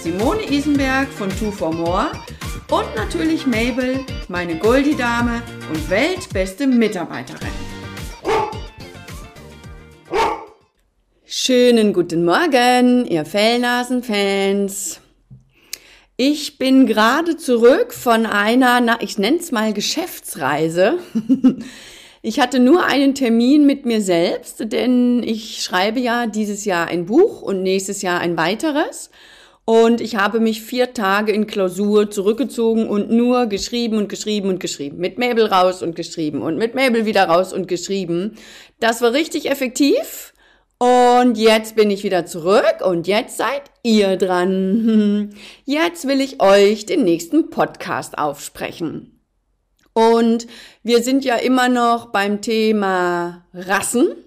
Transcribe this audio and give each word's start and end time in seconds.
Simone 0.00 0.42
Isenberg 0.50 1.08
von 1.08 1.28
Two 1.30 1.50
for 1.50 1.72
More 1.72 2.10
und 2.70 2.94
natürlich 2.96 3.46
Mabel, 3.46 4.00
meine 4.28 4.56
Goldie-Dame 4.56 5.42
und 5.70 5.90
weltbeste 5.90 6.66
Mitarbeiterin. 6.66 7.48
Schönen 11.24 11.92
guten 11.92 12.24
Morgen, 12.24 13.06
ihr 13.06 13.24
Fellnasen-Fans. 13.24 15.00
Ich 16.16 16.58
bin 16.58 16.86
gerade 16.86 17.36
zurück 17.36 17.92
von 17.92 18.26
einer, 18.26 18.80
na, 18.80 18.98
ich 19.00 19.18
nenne 19.18 19.38
es 19.38 19.52
mal 19.52 19.72
Geschäftsreise. 19.72 20.98
Ich 22.22 22.40
hatte 22.40 22.58
nur 22.58 22.84
einen 22.84 23.14
Termin 23.14 23.66
mit 23.66 23.86
mir 23.86 24.00
selbst, 24.00 24.72
denn 24.72 25.22
ich 25.22 25.62
schreibe 25.62 26.00
ja 26.00 26.26
dieses 26.26 26.64
Jahr 26.64 26.88
ein 26.88 27.06
Buch 27.06 27.40
und 27.40 27.62
nächstes 27.62 28.02
Jahr 28.02 28.18
ein 28.18 28.36
weiteres. 28.36 29.10
Und 29.68 30.00
ich 30.00 30.14
habe 30.14 30.38
mich 30.38 30.62
vier 30.62 30.94
Tage 30.94 31.32
in 31.32 31.48
Klausur 31.48 32.08
zurückgezogen 32.08 32.88
und 32.88 33.10
nur 33.10 33.46
geschrieben 33.46 33.98
und 33.98 34.08
geschrieben 34.08 34.48
und 34.48 34.60
geschrieben. 34.60 34.98
Mit 34.98 35.18
Mabel 35.18 35.46
raus 35.46 35.82
und 35.82 35.96
geschrieben 35.96 36.40
und 36.40 36.56
mit 36.56 36.76
Mabel 36.76 37.04
wieder 37.04 37.24
raus 37.24 37.52
und 37.52 37.66
geschrieben. 37.66 38.36
Das 38.78 39.02
war 39.02 39.12
richtig 39.12 39.50
effektiv. 39.50 40.32
Und 40.78 41.36
jetzt 41.36 41.74
bin 41.74 41.90
ich 41.90 42.04
wieder 42.04 42.26
zurück 42.26 42.76
und 42.84 43.08
jetzt 43.08 43.38
seid 43.38 43.62
ihr 43.82 44.16
dran. 44.16 45.34
Jetzt 45.64 46.06
will 46.06 46.20
ich 46.20 46.42
euch 46.42 46.84
den 46.84 47.02
nächsten 47.02 47.48
Podcast 47.48 48.18
aufsprechen. 48.18 49.22
Und 49.94 50.46
wir 50.82 51.02
sind 51.02 51.24
ja 51.24 51.36
immer 51.36 51.70
noch 51.70 52.12
beim 52.12 52.42
Thema 52.42 53.46
Rassen. 53.54 54.25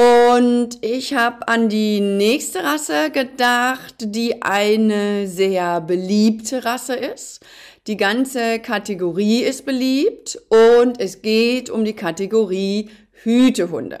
Und 0.00 0.78
ich 0.80 1.12
habe 1.12 1.46
an 1.46 1.68
die 1.68 2.00
nächste 2.00 2.64
Rasse 2.64 3.10
gedacht, 3.10 3.96
die 3.98 4.40
eine 4.40 5.26
sehr 5.26 5.82
beliebte 5.82 6.64
Rasse 6.64 6.94
ist. 6.94 7.40
Die 7.86 7.98
ganze 7.98 8.60
Kategorie 8.60 9.42
ist 9.42 9.66
beliebt 9.66 10.40
und 10.48 10.98
es 10.98 11.20
geht 11.20 11.68
um 11.68 11.84
die 11.84 11.92
Kategorie 11.92 12.88
Hütehunde. 13.10 13.98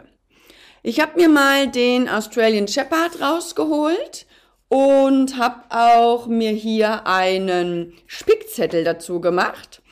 Ich 0.82 1.00
habe 1.00 1.20
mir 1.20 1.28
mal 1.28 1.68
den 1.68 2.08
Australian 2.08 2.66
Shepherd 2.66 3.20
rausgeholt 3.20 4.24
und 4.70 5.36
habe 5.36 5.64
auch 5.68 6.28
mir 6.28 6.52
hier 6.52 7.06
einen 7.06 7.92
Spickzettel 8.06 8.84
dazu 8.84 9.20
gemacht. 9.20 9.82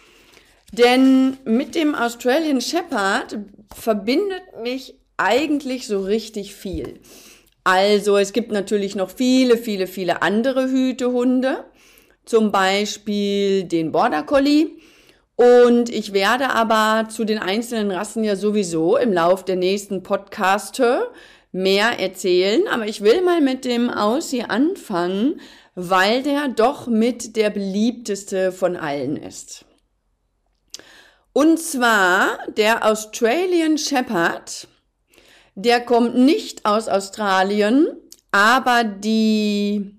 Denn 0.72 1.36
mit 1.44 1.74
dem 1.74 1.94
Australian 1.94 2.62
Shepherd 2.62 3.40
verbindet 3.74 4.62
mich 4.62 4.94
eigentlich 5.18 5.86
so 5.86 6.00
richtig 6.00 6.54
viel. 6.54 7.00
Also 7.64 8.16
es 8.16 8.32
gibt 8.32 8.50
natürlich 8.50 8.96
noch 8.96 9.10
viele, 9.10 9.58
viele, 9.58 9.86
viele 9.86 10.22
andere 10.22 10.70
Hütehunde, 10.70 11.64
zum 12.24 12.50
Beispiel 12.50 13.64
den 13.64 13.92
Border 13.92 14.22
Collie. 14.22 14.70
Und 15.36 15.90
ich 15.90 16.12
werde 16.12 16.50
aber 16.50 17.08
zu 17.10 17.24
den 17.24 17.38
einzelnen 17.38 17.90
Rassen 17.90 18.24
ja 18.24 18.36
sowieso 18.36 18.96
im 18.96 19.12
Lauf 19.12 19.44
der 19.44 19.56
nächsten 19.56 20.02
Podcaste 20.02 21.08
mehr 21.52 22.00
erzählen. 22.00 22.66
Aber 22.68 22.86
ich 22.86 23.02
will 23.02 23.20
mal 23.20 23.40
mit 23.40 23.64
dem 23.64 23.90
Aussie 23.90 24.42
anfangen, 24.42 25.40
weil 25.74 26.22
der 26.22 26.48
doch 26.48 26.86
mit 26.86 27.36
der 27.36 27.50
beliebteste 27.50 28.50
von 28.50 28.76
allen 28.76 29.16
ist. 29.16 29.64
Und 31.32 31.60
zwar 31.60 32.38
der 32.56 32.84
Australian 32.84 33.78
Shepherd, 33.78 34.66
der 35.58 35.80
kommt 35.80 36.16
nicht 36.16 36.64
aus 36.64 36.86
Australien, 36.86 37.88
aber 38.30 38.84
die 38.84 39.92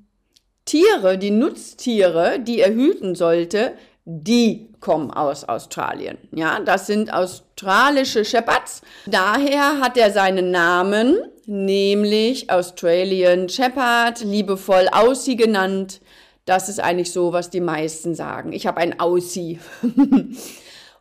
Tiere, 0.63 1.17
die 1.17 1.31
Nutztiere, 1.31 2.39
die 2.39 2.61
er 2.61 2.73
hüten 2.73 3.13
sollte, 3.13 3.73
die 4.05 4.69
kommen 4.79 5.11
aus 5.11 5.43
Australien. 5.43 6.17
Ja, 6.31 6.61
das 6.61 6.87
sind 6.87 7.13
australische 7.13 8.23
Shepherds. 8.23 8.81
Daher 9.05 9.81
hat 9.81 9.97
er 9.97 10.11
seinen 10.11 10.49
Namen, 10.51 11.17
nämlich 11.45 12.49
Australian 12.49 13.49
Shepherd, 13.49 14.21
liebevoll 14.21 14.87
Aussie 14.93 15.35
genannt. 15.35 15.99
Das 16.45 16.69
ist 16.69 16.79
eigentlich 16.79 17.11
so, 17.11 17.33
was 17.33 17.49
die 17.49 17.59
meisten 17.59 18.15
sagen. 18.15 18.53
Ich 18.53 18.65
habe 18.65 18.77
ein 18.79 18.97
Aussie. 18.97 19.59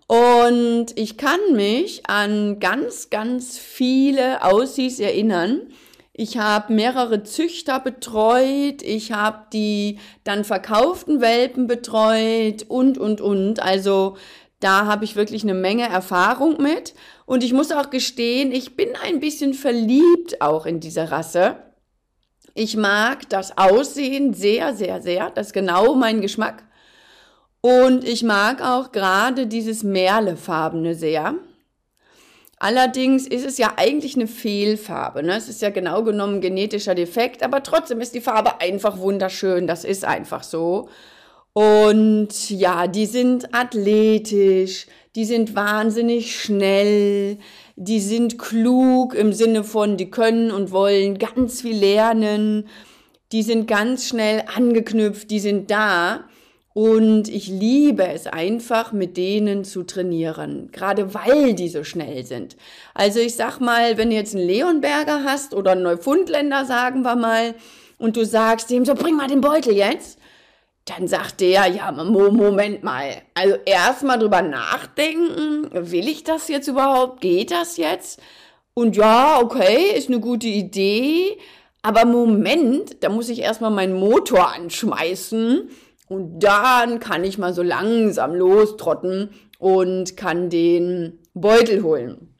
Und 0.09 0.87
ich 0.97 1.19
kann 1.19 1.39
mich 1.53 2.09
an 2.09 2.61
ganz, 2.61 3.11
ganz 3.11 3.59
viele 3.59 4.43
Aussies 4.43 5.01
erinnern. 5.01 5.69
Ich 6.15 6.39
habe 6.39 6.73
mehrere 6.73 7.25
Züchter 7.25 7.79
betreut, 7.79 8.83
ich 8.83 9.13
habe 9.13 9.45
die 9.53 9.99
dann 10.25 10.45
verkauften 10.45 11.21
Welpen 11.21 11.67
betreut 11.67 12.65
und, 12.69 12.97
und, 12.97 13.21
und. 13.21 13.61
Also 13.61 14.17
da 14.61 14.87
habe 14.87 15.05
ich 15.05 15.15
wirklich 15.15 15.43
eine 15.43 15.55
Menge 15.55 15.87
Erfahrung 15.87 16.61
mit. 16.61 16.95
Und 17.27 17.45
ich 17.45 17.53
muss 17.53 17.71
auch 17.71 17.91
gestehen, 17.91 18.51
ich 18.51 18.77
bin 18.77 18.89
ein 19.05 19.21
bisschen 19.21 19.53
verliebt 19.53 20.41
auch 20.41 20.65
in 20.65 20.81
diese 20.81 21.11
Rasse. 21.11 21.57
Ich 22.55 22.79
mag 22.79 23.29
das 23.29 23.59
Aussehen 23.59 24.33
sehr, 24.33 24.75
sehr, 24.75 25.03
sehr. 25.03 25.31
Das 25.31 25.49
ist 25.49 25.53
genau 25.53 25.95
mein 25.95 26.23
Geschmack. 26.23 26.65
Und 27.61 28.05
ich 28.05 28.23
mag 28.23 28.63
auch 28.63 28.93
gerade 28.93 29.47
dieses 29.47 29.83
Merlefarbene 29.83 30.95
sehr. 30.95 31.35
Allerdings 32.61 33.27
ist 33.27 33.47
es 33.47 33.59
ja 33.59 33.75
eigentlich 33.77 34.17
eine 34.17 34.27
Fehlfarbe. 34.27 35.23
Ne? 35.23 35.37
Es 35.37 35.49
ist 35.49 35.63
ja 35.63 35.71
genau 35.71 36.03
genommen 36.03 36.41
genetischer 36.41 36.95
Defekt, 36.95 37.43
aber 37.43 37.63
trotzdem 37.63 38.01
ist 38.01 38.15
die 38.15 38.21
Farbe 38.21 38.61
einfach 38.61 38.99
wunderschön. 38.99 39.67
Das 39.67 39.85
ist 39.85 40.05
einfach 40.05 40.43
so. 40.43 40.89
Und 41.53 42.51
ja, 42.51 42.87
die 42.87 43.07
sind 43.07 43.55
athletisch, 43.55 44.87
die 45.17 45.25
sind 45.25 45.57
wahnsinnig 45.57 46.41
schnell, 46.41 47.39
die 47.75 48.01
sind 48.01 48.39
klug 48.39 49.15
im 49.15 49.33
Sinne 49.33 49.65
von, 49.65 49.97
die 49.97 50.11
können 50.11 50.51
und 50.51 50.71
wollen 50.71 51.19
ganz 51.19 51.63
viel 51.63 51.77
lernen, 51.77 52.69
die 53.33 53.43
sind 53.43 53.67
ganz 53.67 54.09
schnell 54.09 54.45
angeknüpft, 54.55 55.31
die 55.31 55.41
sind 55.41 55.71
da. 55.71 56.25
Und 56.78 57.27
ich 57.27 57.49
liebe 57.49 58.06
es 58.06 58.28
einfach, 58.28 58.93
mit 58.93 59.16
denen 59.16 59.65
zu 59.65 59.83
trainieren, 59.83 60.71
gerade 60.71 61.12
weil 61.12 61.55
die 61.55 61.69
so 61.69 61.83
schnell 61.83 62.25
sind. 62.25 62.56
Also 62.94 63.19
ich 63.19 63.34
sag 63.34 63.59
mal, 63.59 63.99
wenn 63.99 64.11
du 64.11 64.15
jetzt 64.15 64.37
einen 64.37 64.47
Leonberger 64.47 65.25
hast 65.25 65.55
oder 65.55 65.72
einen 65.72 65.83
Neufundländer, 65.83 66.65
sagen 66.66 67.03
wir 67.03 67.16
mal, 67.16 67.56
und 67.99 68.16
du 68.16 68.25
sagst 68.25 68.71
dem 68.71 68.84
so, 68.84 68.94
bring 68.94 69.16
mal 69.16 69.27
den 69.27 69.41
Beutel 69.41 69.75
jetzt, 69.75 70.21
dann 70.84 71.09
sagt 71.09 71.41
der, 71.41 71.66
ja, 71.66 71.91
Moment 71.91 72.84
mal. 72.84 73.22
Also 73.34 73.56
erstmal 73.65 74.21
drüber 74.21 74.43
nachdenken, 74.43 75.69
will 75.72 76.06
ich 76.06 76.22
das 76.22 76.47
jetzt 76.47 76.69
überhaupt? 76.69 77.21
Geht 77.21 77.50
das 77.50 77.77
jetzt? 77.77 78.21
Und 78.75 78.95
ja, 78.95 79.41
okay, 79.43 79.97
ist 79.97 80.10
eine 80.10 80.21
gute 80.21 80.47
Idee. 80.47 81.39
Aber 81.83 82.05
Moment, 82.05 83.03
da 83.03 83.09
muss 83.09 83.31
ich 83.31 83.41
erstmal 83.41 83.72
meinen 83.72 83.99
Motor 83.99 84.55
anschmeißen 84.55 85.69
und 86.09 86.41
dann 86.41 87.01
kann 87.01 87.25
ich 87.25 87.39
mal 87.39 87.55
so 87.55 87.63
langsam 87.63 88.34
lostrotten 88.34 89.31
und 89.59 90.16
kann 90.16 90.51
den 90.51 91.19
Beutel 91.34 91.83
holen. 91.83 92.34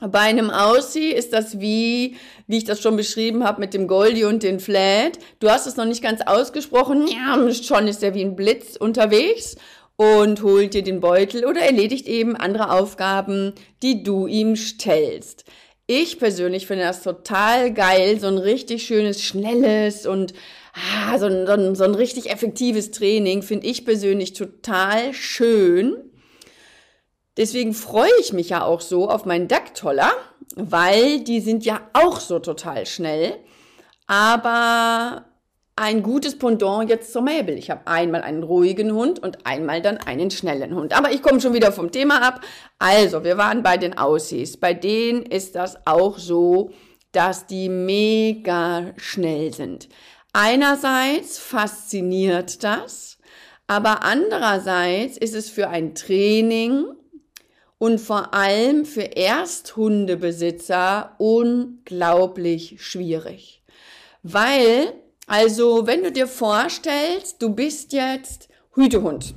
Bei 0.00 0.20
einem 0.20 0.48
Aussie 0.50 1.10
ist 1.10 1.34
das 1.34 1.60
wie, 1.60 2.16
wie 2.46 2.56
ich 2.56 2.64
das 2.64 2.80
schon 2.80 2.96
beschrieben 2.96 3.44
habe 3.44 3.60
mit 3.60 3.74
dem 3.74 3.86
Goldie 3.86 4.24
und 4.24 4.42
den 4.42 4.58
Flat. 4.58 5.18
Du 5.40 5.50
hast 5.50 5.66
es 5.66 5.76
noch 5.76 5.84
nicht 5.84 6.02
ganz 6.02 6.22
ausgesprochen. 6.22 7.06
Ja, 7.06 7.52
schon 7.52 7.86
ist 7.86 8.02
er 8.02 8.14
wie 8.14 8.22
ein 8.22 8.34
Blitz 8.34 8.76
unterwegs 8.76 9.56
und 9.96 10.42
holt 10.42 10.72
dir 10.72 10.82
den 10.82 11.00
Beutel 11.00 11.44
oder 11.44 11.60
erledigt 11.60 12.08
eben 12.08 12.34
andere 12.34 12.70
Aufgaben, 12.70 13.52
die 13.82 14.02
du 14.02 14.26
ihm 14.26 14.56
stellst. 14.56 15.44
Ich 15.86 16.18
persönlich 16.18 16.66
finde 16.66 16.84
das 16.84 17.02
total 17.02 17.74
geil, 17.74 18.18
so 18.18 18.28
ein 18.28 18.38
richtig 18.38 18.84
schönes, 18.84 19.22
schnelles 19.22 20.06
und 20.06 20.32
ah, 20.74 21.18
so, 21.18 21.26
ein, 21.26 21.46
so, 21.46 21.52
ein, 21.52 21.74
so 21.74 21.84
ein 21.84 21.94
richtig 21.94 22.30
effektives 22.30 22.90
Training 22.90 23.42
finde 23.42 23.66
ich 23.66 23.84
persönlich 23.84 24.32
total 24.32 25.12
schön. 25.12 25.96
Deswegen 27.36 27.74
freue 27.74 28.10
ich 28.20 28.32
mich 28.32 28.50
ja 28.50 28.64
auch 28.64 28.80
so 28.80 29.08
auf 29.08 29.24
meinen 29.24 29.48
Ducktoller, 29.48 30.12
weil 30.56 31.20
die 31.20 31.40
sind 31.40 31.64
ja 31.64 31.80
auch 31.92 32.20
so 32.20 32.38
total 32.38 32.86
schnell. 32.86 33.36
Aber 34.06 35.26
ein 35.76 36.02
gutes 36.02 36.36
Pendant 36.36 36.90
jetzt 36.90 37.12
zur 37.12 37.22
Mabel. 37.22 37.56
Ich 37.56 37.70
habe 37.70 37.86
einmal 37.86 38.20
einen 38.20 38.42
ruhigen 38.42 38.92
Hund 38.92 39.18
und 39.18 39.46
einmal 39.46 39.80
dann 39.80 39.96
einen 39.96 40.30
schnellen 40.30 40.74
Hund. 40.74 40.92
Aber 40.92 41.12
ich 41.12 41.22
komme 41.22 41.40
schon 41.40 41.54
wieder 41.54 41.72
vom 41.72 41.90
Thema 41.90 42.20
ab. 42.20 42.42
Also, 42.78 43.24
wir 43.24 43.38
waren 43.38 43.62
bei 43.62 43.78
den 43.78 43.96
Aussies. 43.96 44.58
Bei 44.58 44.74
denen 44.74 45.22
ist 45.22 45.54
das 45.54 45.86
auch 45.86 46.18
so, 46.18 46.70
dass 47.12 47.46
die 47.46 47.70
mega 47.70 48.92
schnell 48.98 49.54
sind. 49.54 49.88
Einerseits 50.32 51.38
fasziniert 51.38 52.62
das, 52.62 53.18
aber 53.66 54.04
andererseits 54.04 55.16
ist 55.16 55.34
es 55.34 55.50
für 55.50 55.68
ein 55.68 55.94
Training 55.94 56.86
und 57.78 58.00
vor 58.00 58.34
allem 58.34 58.84
für 58.84 59.16
Ersthundebesitzer 59.16 61.16
unglaublich 61.18 62.76
schwierig. 62.80 63.62
Weil 64.22 64.92
also, 65.30 65.86
wenn 65.86 66.02
du 66.02 66.10
dir 66.10 66.26
vorstellst, 66.26 67.40
du 67.40 67.54
bist 67.54 67.92
jetzt 67.92 68.48
Hütehund, 68.74 69.36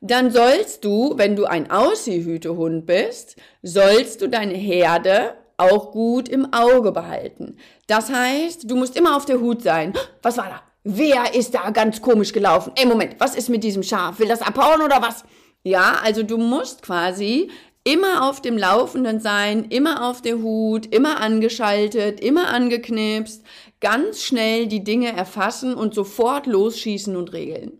dann 0.00 0.32
sollst 0.32 0.84
du, 0.84 1.16
wenn 1.16 1.36
du 1.36 1.44
ein 1.44 1.70
Aussie-Hütehund 1.70 2.84
bist, 2.84 3.36
sollst 3.62 4.22
du 4.22 4.28
deine 4.28 4.54
Herde 4.54 5.34
auch 5.56 5.92
gut 5.92 6.28
im 6.28 6.52
Auge 6.52 6.92
behalten. 6.92 7.56
Das 7.86 8.10
heißt, 8.10 8.70
du 8.70 8.76
musst 8.76 8.96
immer 8.96 9.16
auf 9.16 9.24
der 9.24 9.40
Hut 9.40 9.62
sein. 9.62 9.94
Was 10.22 10.36
war 10.36 10.48
da? 10.48 10.62
Wer 10.84 11.34
ist 11.34 11.54
da 11.54 11.70
ganz 11.70 12.00
komisch 12.00 12.32
gelaufen? 12.32 12.72
Ey, 12.76 12.86
Moment, 12.86 13.16
was 13.18 13.34
ist 13.34 13.48
mit 13.48 13.64
diesem 13.64 13.82
Schaf? 13.82 14.18
Will 14.18 14.28
das 14.28 14.42
abhauen 14.42 14.82
oder 14.82 15.02
was? 15.02 15.24
Ja, 15.62 15.98
also 16.02 16.22
du 16.22 16.38
musst 16.38 16.82
quasi 16.82 17.50
immer 17.82 18.28
auf 18.28 18.40
dem 18.40 18.58
Laufenden 18.58 19.20
sein, 19.20 19.64
immer 19.64 20.08
auf 20.08 20.22
der 20.22 20.38
Hut, 20.38 20.86
immer 20.86 21.20
angeschaltet, 21.20 22.20
immer 22.20 22.48
angeknipst, 22.48 23.44
ganz 23.80 24.22
schnell 24.22 24.66
die 24.66 24.84
Dinge 24.84 25.16
erfassen 25.16 25.74
und 25.74 25.94
sofort 25.94 26.46
losschießen 26.46 27.16
und 27.16 27.32
regeln. 27.32 27.78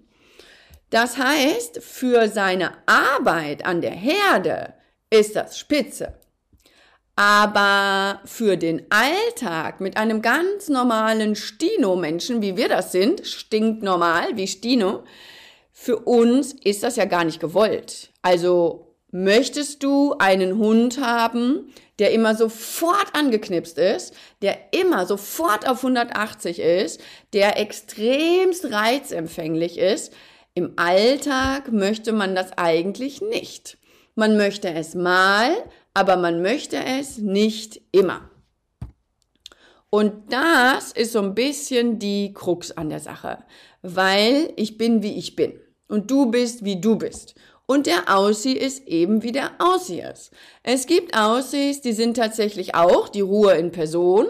Das 0.91 1.19
heißt, 1.19 1.83
für 1.83 2.29
seine 2.29 2.73
Arbeit 2.87 3.67
an 3.67 3.81
der 3.81 3.91
Herde 3.91 4.75
ist 5.11 5.35
das 5.35 5.59
spitze. 5.59 6.15
Aber 7.17 8.21
für 8.27 8.57
den 8.57 8.83
Alltag 8.91 9.81
mit 9.81 9.97
einem 9.97 10.23
ganz 10.23 10.69
normalen 10.69 11.35
Stino-Menschen, 11.35 12.43
wie 12.43 12.57
wir 12.57 12.69
das 12.69 12.93
sind, 12.93 13.27
stinkt 13.27 13.83
normal 13.83 14.37
wie 14.37 14.47
Stino, 14.47 15.05
für 15.73 15.99
uns 15.99 16.53
ist 16.53 16.83
das 16.83 16.97
ja 16.97 17.07
gar 17.07 17.25
nicht 17.25 17.41
gewollt. 17.41 18.11
Also 18.23 18.87
Möchtest 19.19 19.83
du 19.83 20.15
einen 20.19 20.59
Hund 20.59 21.01
haben, 21.01 21.73
der 21.99 22.11
immer 22.11 22.35
sofort 22.35 23.15
angeknipst 23.15 23.79
ist, 23.79 24.15
der 24.43 24.59
immer 24.73 25.07
sofort 25.07 25.67
auf 25.67 25.79
180 25.79 26.59
ist, 26.59 27.01
der 27.33 27.59
extremst 27.59 28.71
reizempfänglich 28.71 29.79
ist? 29.79 30.13
Im 30.53 30.75
Alltag 30.77 31.73
möchte 31.73 32.13
man 32.13 32.35
das 32.35 32.59
eigentlich 32.59 33.23
nicht. 33.23 33.79
Man 34.17 34.37
möchte 34.37 34.69
es 34.69 34.95
mal, 34.95 35.51
aber 35.97 36.19
man 36.19 36.43
möchte 36.43 36.77
es 36.77 37.17
nicht 37.17 37.81
immer. 37.91 38.31
Und 39.89 40.31
das 40.31 40.93
ist 40.93 41.13
so 41.13 41.23
ein 41.23 41.35
bisschen 41.35 41.99
die 41.99 42.35
Krux 42.35 42.71
an 42.71 42.91
der 42.91 43.01
Sache, 43.01 43.39
weil 43.81 44.53
ich 44.57 44.77
bin, 44.77 45.03
wie 45.03 45.17
ich 45.17 45.37
bin 45.37 45.59
und 45.89 46.11
du 46.11 46.27
bist, 46.27 46.67
wie 46.67 46.79
du 46.83 46.97
bist. 46.97 47.35
Und 47.65 47.87
der 47.87 48.15
Aussie 48.15 48.59
ist 48.59 48.87
eben 48.87 49.23
wie 49.23 49.33
der 49.33 49.53
Aussie 49.59 50.03
ist. 50.03 50.33
Es 50.63 50.87
gibt 50.87 51.17
Aussies, 51.17 51.81
die 51.81 51.95
sind 51.95 52.19
tatsächlich 52.19 52.75
auch 52.75 53.09
die 53.09 53.23
Ruhe 53.23 53.55
in 53.55 53.73
Person, 53.73 54.27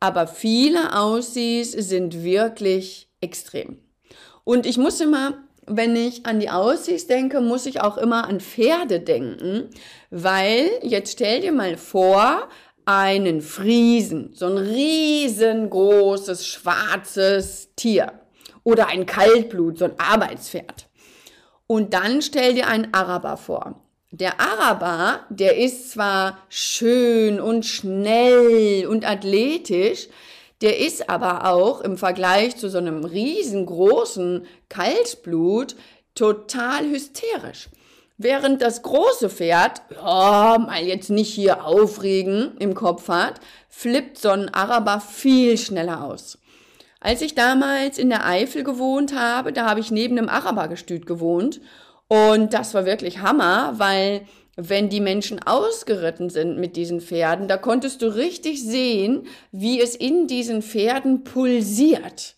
aber 0.00 0.26
viele 0.26 0.94
Aussies 0.98 1.72
sind 1.72 2.24
wirklich 2.24 3.08
extrem. 3.22 3.78
Und 4.44 4.66
ich 4.66 4.76
muss 4.76 5.00
immer, 5.00 5.45
wenn 5.66 5.96
ich 5.96 6.26
an 6.26 6.40
die 6.40 6.50
Aussies 6.50 7.06
denke, 7.06 7.40
muss 7.40 7.66
ich 7.66 7.80
auch 7.80 7.96
immer 7.98 8.26
an 8.28 8.40
Pferde 8.40 9.00
denken, 9.00 9.68
weil 10.10 10.70
jetzt 10.82 11.12
stell 11.12 11.40
dir 11.40 11.52
mal 11.52 11.76
vor, 11.76 12.48
einen 12.86 13.40
Friesen, 13.40 14.30
so 14.32 14.46
ein 14.46 14.58
riesengroßes 14.58 16.46
schwarzes 16.46 17.74
Tier 17.74 18.12
oder 18.62 18.86
ein 18.86 19.06
Kaltblut, 19.06 19.78
so 19.78 19.86
ein 19.86 19.98
Arbeitspferd. 19.98 20.88
Und 21.66 21.94
dann 21.94 22.22
stell 22.22 22.54
dir 22.54 22.68
einen 22.68 22.94
Araber 22.94 23.36
vor. 23.36 23.82
Der 24.12 24.40
Araber, 24.40 25.26
der 25.30 25.56
ist 25.58 25.90
zwar 25.90 26.38
schön 26.48 27.40
und 27.40 27.66
schnell 27.66 28.86
und 28.86 29.04
athletisch, 29.04 30.08
der 30.62 30.78
ist 30.78 31.10
aber 31.10 31.50
auch 31.50 31.80
im 31.80 31.98
Vergleich 31.98 32.56
zu 32.56 32.70
so 32.70 32.78
einem 32.78 33.04
riesengroßen 33.04 34.46
Kaltblut 34.68 35.76
total 36.14 36.88
hysterisch. 36.88 37.68
Während 38.18 38.62
das 38.62 38.80
große 38.80 39.28
Pferd, 39.28 39.82
ja, 39.90 40.56
mal 40.58 40.82
jetzt 40.82 41.10
nicht 41.10 41.34
hier 41.34 41.66
aufregen 41.66 42.56
im 42.58 42.74
Kopf 42.74 43.08
hat, 43.08 43.40
flippt 43.68 44.18
so 44.18 44.30
ein 44.30 44.52
Araber 44.54 45.00
viel 45.00 45.58
schneller 45.58 46.02
aus. 46.02 46.38
Als 46.98 47.20
ich 47.20 47.34
damals 47.34 47.98
in 47.98 48.08
der 48.08 48.26
Eifel 48.26 48.64
gewohnt 48.64 49.14
habe, 49.14 49.52
da 49.52 49.68
habe 49.68 49.80
ich 49.80 49.90
neben 49.90 50.16
einem 50.16 50.30
Arabergestüt 50.30 51.06
gewohnt 51.06 51.60
und 52.08 52.54
das 52.54 52.72
war 52.72 52.86
wirklich 52.86 53.18
Hammer, 53.18 53.74
weil 53.76 54.26
wenn 54.56 54.88
die 54.88 55.00
Menschen 55.00 55.42
ausgeritten 55.42 56.30
sind 56.30 56.58
mit 56.58 56.76
diesen 56.76 57.00
Pferden, 57.00 57.46
da 57.46 57.56
konntest 57.56 58.02
du 58.02 58.14
richtig 58.14 58.62
sehen, 58.62 59.26
wie 59.52 59.80
es 59.80 59.94
in 59.94 60.26
diesen 60.26 60.62
Pferden 60.62 61.24
pulsiert. 61.24 62.34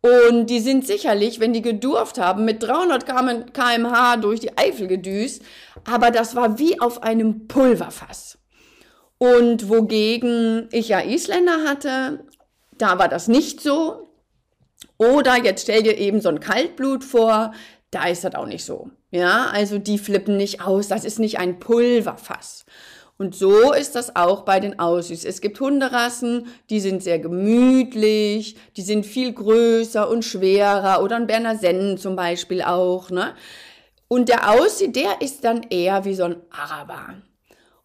Und 0.00 0.48
die 0.48 0.60
sind 0.60 0.86
sicherlich, 0.86 1.40
wenn 1.40 1.52
die 1.52 1.62
gedurft 1.62 2.18
haben, 2.18 2.44
mit 2.44 2.62
300 2.62 3.06
kmh 3.54 4.16
durch 4.18 4.40
die 4.40 4.56
Eifel 4.58 4.86
gedüst, 4.86 5.42
aber 5.84 6.10
das 6.10 6.34
war 6.34 6.58
wie 6.58 6.80
auf 6.80 7.02
einem 7.02 7.46
Pulverfass. 7.46 8.38
Und 9.18 9.70
wogegen 9.70 10.68
ich 10.72 10.88
ja 10.88 11.00
Isländer 11.00 11.64
hatte 11.66 12.24
da 12.78 12.98
war 12.98 13.08
das 13.08 13.28
nicht 13.28 13.60
so. 13.60 14.08
Oder 14.98 15.42
jetzt 15.42 15.62
stell 15.62 15.82
dir 15.82 15.98
eben 15.98 16.20
so 16.20 16.28
ein 16.28 16.40
Kaltblut 16.40 17.04
vor, 17.04 17.52
da 17.90 18.06
ist 18.06 18.24
das 18.24 18.34
auch 18.34 18.46
nicht 18.46 18.64
so. 18.64 18.90
Ja, 19.14 19.46
also 19.52 19.78
die 19.78 19.98
flippen 19.98 20.36
nicht 20.36 20.60
aus, 20.60 20.88
das 20.88 21.04
ist 21.04 21.20
nicht 21.20 21.38
ein 21.38 21.60
Pulverfass. 21.60 22.66
Und 23.16 23.36
so 23.36 23.72
ist 23.72 23.94
das 23.94 24.16
auch 24.16 24.40
bei 24.40 24.58
den 24.58 24.80
Aussies. 24.80 25.24
Es 25.24 25.40
gibt 25.40 25.60
Hunderassen, 25.60 26.48
die 26.68 26.80
sind 26.80 27.00
sehr 27.00 27.20
gemütlich, 27.20 28.56
die 28.76 28.82
sind 28.82 29.06
viel 29.06 29.32
größer 29.32 30.10
und 30.10 30.24
schwerer 30.24 31.00
oder 31.00 31.14
ein 31.14 31.28
Berner 31.28 31.56
Sennen 31.56 31.96
zum 31.96 32.16
Beispiel 32.16 32.60
auch. 32.60 33.10
Ne? 33.10 33.36
Und 34.08 34.28
der 34.28 34.50
Aussie, 34.50 34.90
der 34.90 35.20
ist 35.20 35.44
dann 35.44 35.62
eher 35.70 36.04
wie 36.04 36.14
so 36.16 36.24
ein 36.24 36.36
Araber. 36.50 37.14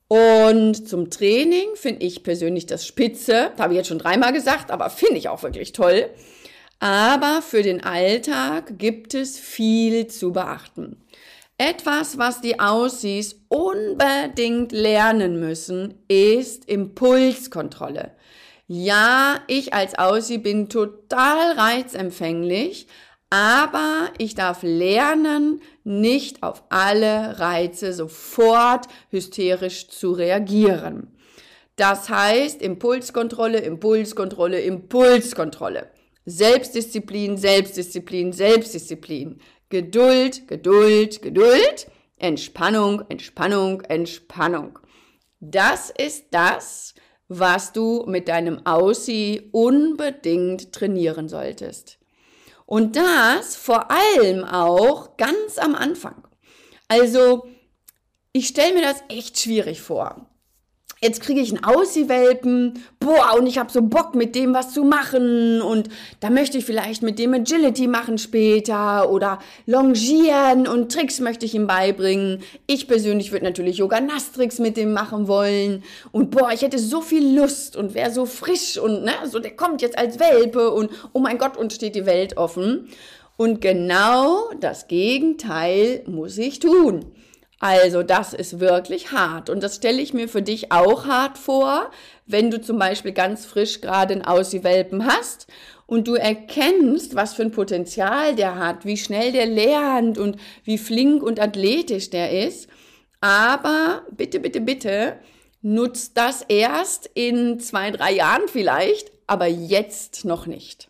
Und 0.07 0.89
zum 0.89 1.11
Training 1.11 1.75
finde 1.75 2.07
ich 2.07 2.23
persönlich 2.23 2.65
das 2.65 2.87
Spitze, 2.87 3.51
das 3.51 3.61
habe 3.61 3.73
ich 3.73 3.77
jetzt 3.77 3.89
schon 3.89 3.99
dreimal 3.99 4.33
gesagt, 4.33 4.71
aber 4.71 4.89
finde 4.89 5.17
ich 5.19 5.29
auch 5.29 5.43
wirklich 5.43 5.73
toll. 5.73 6.09
Aber 6.79 7.43
für 7.43 7.61
den 7.61 7.83
Alltag 7.83 8.79
gibt 8.79 9.13
es 9.13 9.37
viel 9.37 10.07
zu 10.07 10.31
beachten. 10.31 10.97
Etwas, 11.61 12.17
was 12.17 12.39
die 12.39 12.57
Aussies 12.61 13.41
unbedingt 13.49 14.71
lernen 14.71 15.41
müssen, 15.41 15.93
ist 16.07 16.69
Impulskontrolle. 16.69 18.11
Ja, 18.65 19.41
ich 19.47 19.73
als 19.73 19.93
Aussie 19.99 20.37
bin 20.37 20.69
total 20.69 21.51
reizempfänglich, 21.59 22.87
aber 23.29 24.07
ich 24.17 24.35
darf 24.35 24.63
lernen, 24.63 25.61
nicht 25.83 26.43
auf 26.43 26.63
alle 26.69 27.39
Reize 27.39 27.91
sofort 27.91 28.85
hysterisch 29.09 29.89
zu 29.89 30.13
reagieren. 30.13 31.13
Das 31.75 32.07
heißt 32.07 32.61
Impulskontrolle, 32.61 33.59
Impulskontrolle, 33.59 34.61
Impulskontrolle. 34.61 35.91
Selbstdisziplin, 36.25 37.35
Selbstdisziplin, 37.35 38.31
Selbstdisziplin. 38.31 39.41
Geduld, 39.69 40.47
Geduld, 40.47 41.21
Geduld. 41.21 41.87
Entspannung, 42.19 43.03
Entspannung, 43.09 43.81
Entspannung. 43.81 44.79
Das 45.39 45.89
ist 45.89 46.25
das, 46.31 46.93
was 47.29 47.71
du 47.71 48.03
mit 48.07 48.27
deinem 48.27 48.65
Aussie 48.65 49.49
unbedingt 49.53 50.73
trainieren 50.73 51.29
solltest. 51.29 51.97
Und 52.65 52.97
das 52.97 53.55
vor 53.55 53.89
allem 53.89 54.43
auch 54.43 55.15
ganz 55.15 55.57
am 55.57 55.75
Anfang. 55.75 56.27
Also, 56.87 57.47
ich 58.33 58.47
stelle 58.47 58.73
mir 58.73 58.81
das 58.81 59.03
echt 59.07 59.39
schwierig 59.39 59.81
vor. 59.81 60.28
Jetzt 61.01 61.21
kriege 61.21 61.39
ich 61.39 61.49
einen 61.49 61.63
Aussie-Welpen, 61.63 62.83
boah, 62.99 63.37
und 63.37 63.47
ich 63.47 63.57
habe 63.57 63.71
so 63.71 63.81
Bock 63.81 64.15
mit 64.15 64.35
dem 64.35 64.53
was 64.53 64.73
zu 64.73 64.83
machen 64.83 65.61
und 65.61 65.89
da 66.19 66.29
möchte 66.29 66.57
ich 66.57 66.65
vielleicht 66.65 67.03
mit 67.03 67.19
dem 67.19 67.33
Agility 67.33 67.87
machen 67.87 68.17
später 68.17 69.09
oder 69.09 69.39
Longieren 69.65 70.67
und 70.67 70.91
Tricks 70.91 71.19
möchte 71.19 71.45
ich 71.45 71.55
ihm 71.55 71.67
beibringen. 71.67 72.41
Ich 72.67 72.87
persönlich 72.87 73.31
würde 73.31 73.45
natürlich 73.45 73.77
Yoga-Nass-Tricks 73.77 74.59
mit 74.59 74.77
dem 74.77 74.93
machen 74.93 75.27
wollen 75.27 75.83
und 76.11 76.31
boah, 76.31 76.51
ich 76.51 76.61
hätte 76.61 76.79
so 76.79 77.01
viel 77.01 77.37
Lust 77.37 77.75
und 77.75 77.93
wäre 77.93 78.11
so 78.11 78.25
frisch 78.25 78.77
und 78.77 79.03
ne, 79.03 79.13
so 79.25 79.39
der 79.39 79.55
kommt 79.55 79.81
jetzt 79.81 79.97
als 79.97 80.19
Welpe 80.19 80.71
und 80.71 80.91
oh 81.13 81.19
mein 81.19 81.37
Gott, 81.37 81.57
und 81.57 81.73
steht 81.73 81.95
die 81.95 82.05
Welt 82.05 82.37
offen. 82.37 82.89
Und 83.37 83.61
genau 83.61 84.49
das 84.59 84.87
Gegenteil 84.87 86.03
muss 86.07 86.37
ich 86.37 86.59
tun. 86.59 87.05
Also 87.59 88.03
das 88.03 88.33
ist 88.33 88.61
wirklich 88.61 89.11
hart 89.11 89.49
und 89.49 89.61
das 89.61 89.75
stelle 89.75 90.01
ich 90.01 90.13
mir 90.13 90.29
für 90.29 90.41
dich 90.41 90.71
auch 90.71 91.05
hart 91.05 91.37
vor, 91.37 91.91
wenn 92.25 92.49
du 92.49 92.61
zum 92.61 92.79
Beispiel 92.79 93.11
ganz 93.11 93.45
frisch 93.45 93.81
gerade 93.81 94.13
einen 94.13 94.23
Aussie-Welpen 94.23 95.05
hast 95.05 95.47
und 95.85 96.07
du 96.07 96.15
erkennst, 96.15 97.15
was 97.15 97.33
für 97.33 97.41
ein 97.41 97.51
Potenzial 97.51 98.33
der 98.35 98.55
hat, 98.55 98.85
wie 98.85 98.95
schnell 98.95 99.33
der 99.33 99.45
lernt 99.45 100.17
und 100.17 100.37
wie 100.63 100.77
flink 100.77 101.21
und 101.21 101.39
athletisch 101.39 102.09
der 102.09 102.45
ist. 102.47 102.69
Aber 103.19 104.03
bitte, 104.11 104.39
bitte, 104.39 104.61
bitte, 104.61 105.17
nutzt 105.61 106.15
das 106.15 106.45
erst 106.47 107.09
in 107.13 107.59
zwei, 107.59 107.91
drei 107.91 108.13
Jahren 108.13 108.47
vielleicht, 108.47 109.11
aber 109.27 109.47
jetzt 109.47 110.23
noch 110.23 110.45
nicht. 110.45 110.89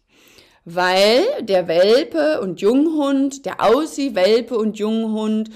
Weil 0.65 1.23
der 1.41 1.67
Welpe 1.67 2.41
und 2.41 2.61
Junghund, 2.61 3.47
der 3.47 3.63
Aussie-Welpe 3.63 4.55
und 4.55 4.77
Junghund 4.77 5.49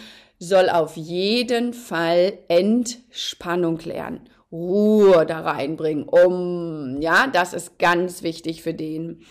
soll 0.48 0.70
auf 0.70 0.98
jeden 0.98 1.74
Fall 1.74 2.40
Entspannung 2.48 3.80
lernen. 3.80 4.30
Ruhe 4.52 5.26
da 5.26 5.42
reinbringen. 5.42 6.08
Um, 6.08 7.02
ja, 7.02 7.28
das 7.28 7.54
ist 7.54 7.80
ganz 7.80 8.22
wichtig 8.22 8.62
für 8.62 8.74
den. 8.74 9.22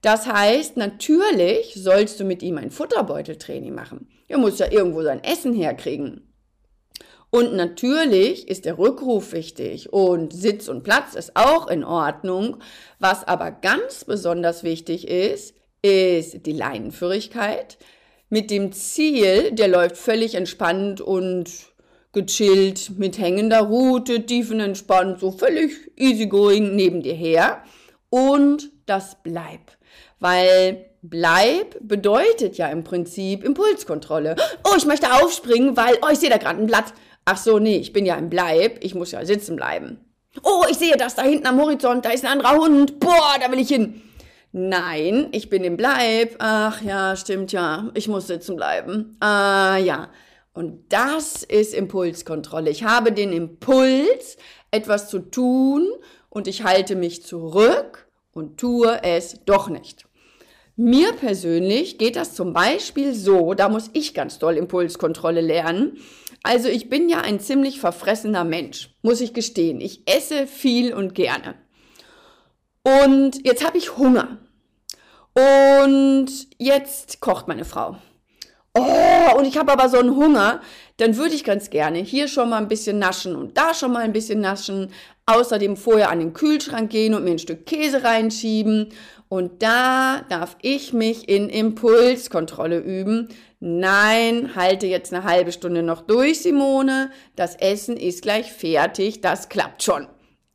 Das 0.00 0.26
heißt, 0.26 0.76
natürlich 0.76 1.74
sollst 1.74 2.18
du 2.20 2.24
mit 2.24 2.42
ihm 2.42 2.56
ein 2.56 2.70
Futterbeuteltraining 2.70 3.74
machen. 3.74 4.08
Er 4.28 4.38
muss 4.38 4.58
ja 4.58 4.70
irgendwo 4.70 5.02
sein 5.02 5.22
Essen 5.22 5.52
herkriegen. 5.52 6.26
Und 7.28 7.54
natürlich 7.54 8.48
ist 8.48 8.64
der 8.64 8.78
Rückruf 8.78 9.32
wichtig 9.32 9.92
und 9.92 10.32
Sitz 10.32 10.68
und 10.68 10.82
Platz 10.82 11.14
ist 11.14 11.36
auch 11.36 11.68
in 11.68 11.84
Ordnung. 11.84 12.56
Was 12.98 13.26
aber 13.26 13.52
ganz 13.52 14.04
besonders 14.04 14.64
wichtig 14.64 15.06
ist, 15.06 15.54
ist 15.82 16.44
die 16.46 16.52
Leinenführigkeit, 16.52 17.78
mit 18.30 18.50
dem 18.50 18.72
Ziel, 18.72 19.50
der 19.52 19.68
läuft 19.68 19.96
völlig 19.96 20.34
entspannt 20.34 21.00
und 21.00 21.50
gechillt 22.12 22.98
mit 22.98 23.18
hängender 23.18 23.60
Rute, 23.60 24.24
tiefenentspannt, 24.24 25.20
so 25.20 25.30
völlig 25.30 25.72
easygoing 25.96 26.74
neben 26.74 27.02
dir 27.02 27.14
her. 27.14 27.62
Und 28.08 28.70
das 28.86 29.16
Bleib. 29.22 29.60
Weil 30.18 30.86
Bleib 31.02 31.76
bedeutet 31.80 32.58
ja 32.58 32.68
im 32.68 32.84
Prinzip 32.84 33.42
Impulskontrolle. 33.44 34.36
Oh, 34.64 34.74
ich 34.76 34.86
möchte 34.86 35.12
aufspringen, 35.12 35.76
weil, 35.76 35.98
oh, 36.02 36.10
ich 36.12 36.18
sehe 36.18 36.30
da 36.30 36.36
gerade 36.36 36.60
ein 36.60 36.66
Blatt. 36.66 36.92
Ach 37.24 37.36
so, 37.36 37.58
nee, 37.58 37.78
ich 37.78 37.92
bin 37.92 38.04
ja 38.04 38.16
im 38.16 38.28
Bleib, 38.28 38.84
ich 38.84 38.94
muss 38.94 39.12
ja 39.12 39.24
sitzen 39.24 39.56
bleiben. 39.56 39.98
Oh, 40.42 40.64
ich 40.70 40.78
sehe 40.78 40.96
das 40.96 41.14
da 41.14 41.22
hinten 41.22 41.46
am 41.46 41.60
Horizont, 41.60 42.04
da 42.04 42.10
ist 42.10 42.24
ein 42.24 42.32
anderer 42.32 42.56
Hund. 42.56 43.00
Boah, 43.00 43.36
da 43.40 43.50
will 43.50 43.58
ich 43.58 43.68
hin. 43.68 44.02
Nein, 44.52 45.28
ich 45.30 45.48
bin 45.48 45.62
im 45.62 45.76
Bleib. 45.76 46.36
Ach 46.38 46.82
ja, 46.82 47.14
stimmt 47.16 47.52
ja. 47.52 47.90
Ich 47.94 48.08
muss 48.08 48.26
sitzen 48.26 48.56
bleiben. 48.56 49.16
Ah 49.20 49.76
ja. 49.76 50.10
Und 50.52 50.92
das 50.92 51.44
ist 51.44 51.72
Impulskontrolle. 51.72 52.70
Ich 52.70 52.82
habe 52.82 53.12
den 53.12 53.32
Impuls, 53.32 54.36
etwas 54.72 55.08
zu 55.08 55.20
tun 55.20 55.88
und 56.28 56.48
ich 56.48 56.64
halte 56.64 56.96
mich 56.96 57.22
zurück 57.22 58.08
und 58.32 58.58
tue 58.58 59.02
es 59.02 59.44
doch 59.44 59.68
nicht. 59.68 60.06
Mir 60.76 61.12
persönlich 61.12 61.98
geht 61.98 62.16
das 62.16 62.34
zum 62.34 62.52
Beispiel 62.52 63.14
so, 63.14 63.54
da 63.54 63.68
muss 63.68 63.90
ich 63.92 64.14
ganz 64.14 64.38
doll 64.38 64.56
Impulskontrolle 64.56 65.40
lernen. 65.40 65.98
Also 66.42 66.68
ich 66.68 66.88
bin 66.88 67.08
ja 67.08 67.20
ein 67.20 67.38
ziemlich 67.38 67.80
verfressener 67.80 68.44
Mensch, 68.44 68.96
muss 69.02 69.20
ich 69.20 69.34
gestehen. 69.34 69.80
Ich 69.80 70.02
esse 70.06 70.46
viel 70.46 70.94
und 70.94 71.14
gerne. 71.14 71.54
Und 72.82 73.44
jetzt 73.46 73.64
habe 73.64 73.78
ich 73.78 73.96
Hunger. 73.96 74.38
Und 75.34 76.28
jetzt 76.58 77.20
kocht 77.20 77.48
meine 77.48 77.64
Frau. 77.64 77.96
Oh, 78.74 79.36
und 79.36 79.46
ich 79.46 79.58
habe 79.58 79.72
aber 79.72 79.88
so 79.88 79.98
einen 79.98 80.14
Hunger, 80.14 80.60
dann 80.96 81.16
würde 81.16 81.34
ich 81.34 81.42
ganz 81.42 81.70
gerne 81.70 81.98
hier 81.98 82.28
schon 82.28 82.50
mal 82.50 82.58
ein 82.58 82.68
bisschen 82.68 83.00
naschen 83.00 83.34
und 83.34 83.56
da 83.56 83.74
schon 83.74 83.92
mal 83.92 84.02
ein 84.02 84.12
bisschen 84.12 84.40
naschen. 84.40 84.92
Außerdem 85.26 85.76
vorher 85.76 86.10
an 86.10 86.20
den 86.20 86.32
Kühlschrank 86.32 86.90
gehen 86.90 87.14
und 87.14 87.24
mir 87.24 87.32
ein 87.32 87.38
Stück 87.38 87.66
Käse 87.66 88.04
reinschieben. 88.04 88.90
Und 89.28 89.62
da 89.62 90.22
darf 90.28 90.56
ich 90.62 90.92
mich 90.92 91.28
in 91.28 91.48
Impulskontrolle 91.48 92.78
üben. 92.78 93.28
Nein, 93.60 94.56
halte 94.56 94.86
jetzt 94.86 95.12
eine 95.12 95.24
halbe 95.24 95.52
Stunde 95.52 95.82
noch 95.82 96.00
durch, 96.00 96.42
Simone. 96.42 97.10
Das 97.36 97.56
Essen 97.56 97.96
ist 97.96 98.22
gleich 98.22 98.52
fertig. 98.52 99.20
Das 99.20 99.48
klappt 99.48 99.82
schon. 99.82 100.08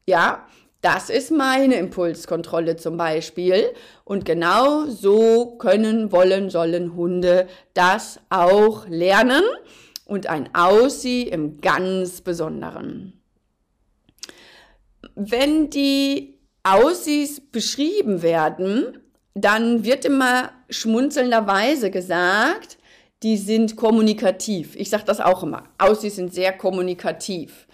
Ja, 0.08 0.46
das 0.86 1.10
ist 1.10 1.32
meine 1.32 1.77
Impulskontrolle 1.77 2.75
zum 2.75 2.96
Beispiel. 2.96 3.72
Und 4.04 4.24
genau 4.24 4.86
so 4.86 5.56
können, 5.58 6.12
wollen, 6.12 6.51
sollen 6.51 6.96
Hunde 6.96 7.48
das 7.74 8.20
auch 8.30 8.88
lernen. 8.88 9.42
Und 10.06 10.27
ein 10.27 10.54
Aussie 10.54 11.24
im 11.24 11.60
ganz 11.60 12.22
Besonderen. 12.22 13.20
Wenn 15.15 15.72
die 15.72 16.38
Aussies 16.62 17.42
beschrieben 17.42 18.22
werden, 18.22 19.00
dann 19.34 19.86
wird 19.86 20.06
immer 20.06 20.51
schmunzelnderweise 20.70 21.89
gesagt, 21.89 22.77
die 23.24 23.38
sind 23.38 23.75
kommunikativ. 23.75 24.75
Ich 24.75 24.92
sage 24.92 25.06
das 25.08 25.20
auch 25.20 25.42
immer. 25.42 25.63
Aussies 25.80 26.18
sind 26.18 26.32
sehr 26.32 26.54
kommunikativ. 26.54 27.65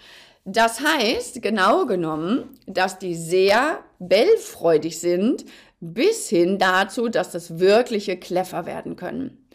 Das 0.44 0.80
heißt, 0.80 1.40
genau 1.40 1.86
genommen, 1.86 2.58
dass 2.66 2.98
die 2.98 3.14
sehr 3.14 3.78
bellfreudig 4.00 4.98
sind, 4.98 5.44
bis 5.78 6.28
hin 6.28 6.58
dazu, 6.58 7.08
dass 7.08 7.30
das 7.30 7.58
wirkliche 7.60 8.16
Kleffer 8.16 8.66
werden 8.66 8.96
können. 8.96 9.48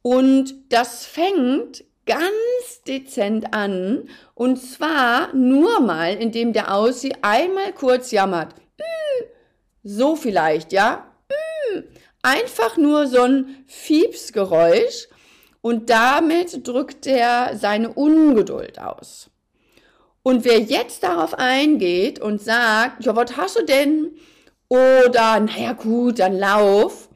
Und 0.00 0.54
das 0.70 1.04
fängt 1.04 1.84
ganz 2.06 2.82
dezent 2.86 3.54
an, 3.54 4.08
und 4.34 4.56
zwar 4.60 5.34
nur 5.34 5.80
mal, 5.80 6.14
indem 6.14 6.52
der 6.52 6.74
Aussie 6.74 7.14
einmal 7.22 7.72
kurz 7.72 8.10
jammert. 8.10 8.54
So 9.82 10.16
vielleicht, 10.16 10.72
ja? 10.72 11.10
Einfach 12.22 12.76
nur 12.76 13.06
so 13.06 13.22
ein 13.22 13.64
Fiepsgeräusch 13.66 15.08
und 15.60 15.90
damit 15.90 16.66
drückt 16.66 17.06
er 17.06 17.56
seine 17.56 17.92
Ungeduld 17.92 18.78
aus. 18.78 19.30
Und 20.26 20.46
wer 20.46 20.58
jetzt 20.58 21.02
darauf 21.02 21.34
eingeht 21.34 22.18
und 22.18 22.40
sagt, 22.40 23.04
ja, 23.04 23.14
was 23.14 23.36
hast 23.36 23.56
du 23.56 23.64
denn? 23.64 24.16
Oder, 24.68 25.38
naja, 25.38 25.74
gut, 25.74 26.18
dann 26.18 26.38
lauf, 26.38 27.10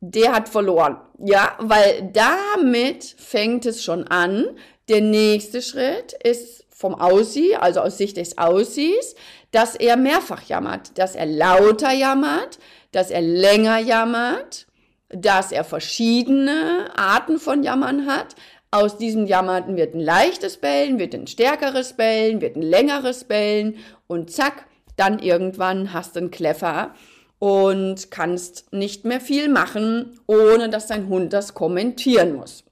der 0.00 0.34
hat 0.34 0.50
verloren. 0.50 0.98
Ja, 1.18 1.56
weil 1.58 2.10
damit 2.12 3.04
fängt 3.04 3.64
es 3.64 3.82
schon 3.82 4.06
an. 4.08 4.44
Der 4.90 5.00
nächste 5.00 5.62
Schritt 5.62 6.12
ist 6.12 6.66
vom 6.68 6.94
Aussie, 6.94 7.56
also 7.56 7.80
aus 7.80 7.96
Sicht 7.96 8.18
des 8.18 8.36
Aussies, 8.36 9.14
dass 9.50 9.74
er 9.74 9.96
mehrfach 9.96 10.42
jammert, 10.42 10.98
dass 10.98 11.14
er 11.14 11.24
lauter 11.24 11.94
jammert, 11.94 12.58
dass 12.92 13.10
er 13.10 13.22
länger 13.22 13.78
jammert, 13.78 14.66
dass 15.08 15.52
er 15.52 15.64
verschiedene 15.64 16.90
Arten 16.96 17.38
von 17.38 17.62
Jammern 17.62 18.06
hat, 18.06 18.34
aus 18.76 18.98
diesem 18.98 19.26
Jammerten 19.26 19.76
wird 19.76 19.94
ein 19.94 20.00
leichtes 20.00 20.58
Bellen, 20.58 20.98
wird 20.98 21.14
ein 21.14 21.26
stärkeres 21.26 21.94
Bellen, 21.94 22.40
wird 22.40 22.56
ein 22.56 22.62
längeres 22.62 23.24
Bellen 23.24 23.76
und 24.06 24.30
zack, 24.30 24.66
dann 24.96 25.18
irgendwann 25.18 25.92
hast 25.92 26.16
du 26.16 26.20
einen 26.20 26.30
Kleffer 26.30 26.94
und 27.38 28.10
kannst 28.10 28.72
nicht 28.72 29.04
mehr 29.04 29.20
viel 29.20 29.48
machen, 29.48 30.18
ohne 30.26 30.68
dass 30.68 30.86
dein 30.86 31.08
Hund 31.08 31.32
das 31.32 31.54
kommentieren 31.54 32.34
muss. 32.34 32.64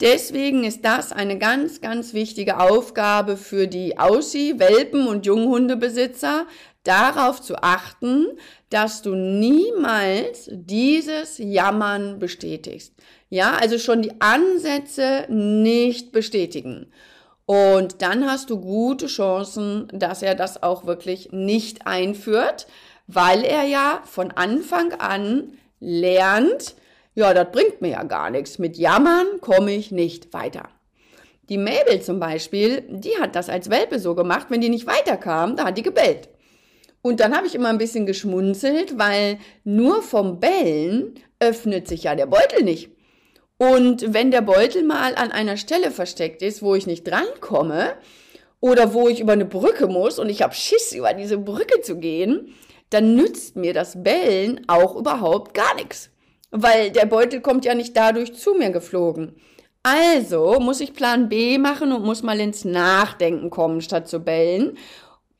Deswegen 0.00 0.64
ist 0.64 0.84
das 0.84 1.12
eine 1.12 1.38
ganz, 1.38 1.80
ganz 1.80 2.14
wichtige 2.14 2.58
Aufgabe 2.58 3.36
für 3.36 3.68
die 3.68 3.96
Aussie, 3.96 4.58
Welpen 4.58 5.06
und 5.06 5.24
Junghundebesitzer, 5.24 6.46
darauf 6.84 7.40
zu 7.40 7.56
achten, 7.62 8.26
dass 8.70 9.02
du 9.02 9.14
niemals 9.14 10.48
dieses 10.52 11.38
Jammern 11.38 12.18
bestätigst. 12.18 12.94
Ja, 13.30 13.54
also 13.54 13.78
schon 13.78 14.02
die 14.02 14.20
Ansätze 14.20 15.26
nicht 15.28 16.12
bestätigen. 16.12 16.92
Und 17.46 18.00
dann 18.00 18.26
hast 18.26 18.48
du 18.50 18.60
gute 18.60 19.06
Chancen, 19.06 19.88
dass 19.92 20.22
er 20.22 20.34
das 20.34 20.62
auch 20.62 20.86
wirklich 20.86 21.30
nicht 21.32 21.86
einführt, 21.86 22.66
weil 23.06 23.44
er 23.44 23.64
ja 23.64 24.00
von 24.04 24.30
Anfang 24.30 24.92
an 24.94 25.52
lernt, 25.80 26.74
ja, 27.14 27.32
das 27.34 27.52
bringt 27.52 27.80
mir 27.80 27.90
ja 27.90 28.02
gar 28.02 28.30
nichts. 28.30 28.58
Mit 28.58 28.76
Jammern 28.76 29.40
komme 29.40 29.72
ich 29.72 29.92
nicht 29.92 30.32
weiter. 30.32 30.68
Die 31.48 31.58
Mabel 31.58 32.00
zum 32.00 32.18
Beispiel, 32.18 32.82
die 32.88 33.16
hat 33.20 33.36
das 33.36 33.48
als 33.48 33.68
Welpe 33.68 33.98
so 33.98 34.14
gemacht, 34.14 34.46
wenn 34.48 34.62
die 34.62 34.70
nicht 34.70 34.86
weiterkam, 34.86 35.56
da 35.56 35.66
hat 35.66 35.78
die 35.78 35.82
gebellt. 35.82 36.28
Und 37.06 37.20
dann 37.20 37.36
habe 37.36 37.46
ich 37.46 37.54
immer 37.54 37.68
ein 37.68 37.76
bisschen 37.76 38.06
geschmunzelt, 38.06 38.98
weil 38.98 39.36
nur 39.62 40.02
vom 40.02 40.40
Bellen 40.40 41.16
öffnet 41.38 41.86
sich 41.86 42.04
ja 42.04 42.14
der 42.14 42.24
Beutel 42.24 42.62
nicht. 42.62 42.92
Und 43.58 44.14
wenn 44.14 44.30
der 44.30 44.40
Beutel 44.40 44.84
mal 44.84 45.14
an 45.14 45.30
einer 45.30 45.58
Stelle 45.58 45.90
versteckt 45.90 46.40
ist, 46.40 46.62
wo 46.62 46.74
ich 46.74 46.86
nicht 46.86 47.04
drankomme 47.06 47.92
oder 48.58 48.94
wo 48.94 49.06
ich 49.06 49.20
über 49.20 49.34
eine 49.34 49.44
Brücke 49.44 49.86
muss 49.86 50.18
und 50.18 50.30
ich 50.30 50.40
habe 50.40 50.54
Schiss, 50.54 50.94
über 50.94 51.12
diese 51.12 51.36
Brücke 51.36 51.82
zu 51.82 51.98
gehen, 51.98 52.54
dann 52.88 53.14
nützt 53.14 53.54
mir 53.54 53.74
das 53.74 54.02
Bellen 54.02 54.62
auch 54.66 54.96
überhaupt 54.96 55.52
gar 55.52 55.74
nichts. 55.74 56.08
Weil 56.52 56.90
der 56.90 57.04
Beutel 57.04 57.42
kommt 57.42 57.66
ja 57.66 57.74
nicht 57.74 57.94
dadurch 57.94 58.32
zu 58.32 58.54
mir 58.54 58.70
geflogen. 58.70 59.36
Also 59.82 60.58
muss 60.58 60.80
ich 60.80 60.94
Plan 60.94 61.28
B 61.28 61.58
machen 61.58 61.92
und 61.92 62.06
muss 62.06 62.22
mal 62.22 62.40
ins 62.40 62.64
Nachdenken 62.64 63.50
kommen, 63.50 63.82
statt 63.82 64.08
zu 64.08 64.20
bellen. 64.20 64.78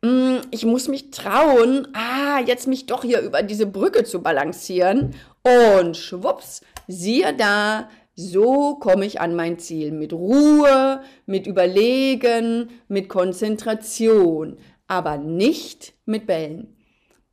Mm, 0.05 0.43
ich 0.51 0.67
muss 0.67 0.89
mich 0.89 1.11
trauen, 1.11 1.89
ah, 1.95 2.39
jetzt 2.39 2.69
mich 2.69 2.85
doch 2.85 3.05
hier 3.05 3.21
über 3.21 3.43
diese 3.43 3.65
Brücke 3.65 4.05
zu 4.05 4.21
balancieren. 4.21 5.15
Und 5.43 5.97
schwupps, 5.97 6.61
siehe 6.87 7.33
da, 7.33 7.89
so 8.15 8.75
komme 8.75 9.07
ich 9.07 9.23
an 9.23 9.35
mein 9.35 9.59
Ziel. 9.59 9.93
Mit 9.93 10.13
Ruhe, 10.13 11.01
mit 11.25 11.47
Überlegen, 11.47 12.69
mit 12.87 13.09
Konzentration, 13.09 14.59
aber 14.89 15.17
nicht 15.17 15.95
mit 16.05 16.27
Bellen. 16.27 16.77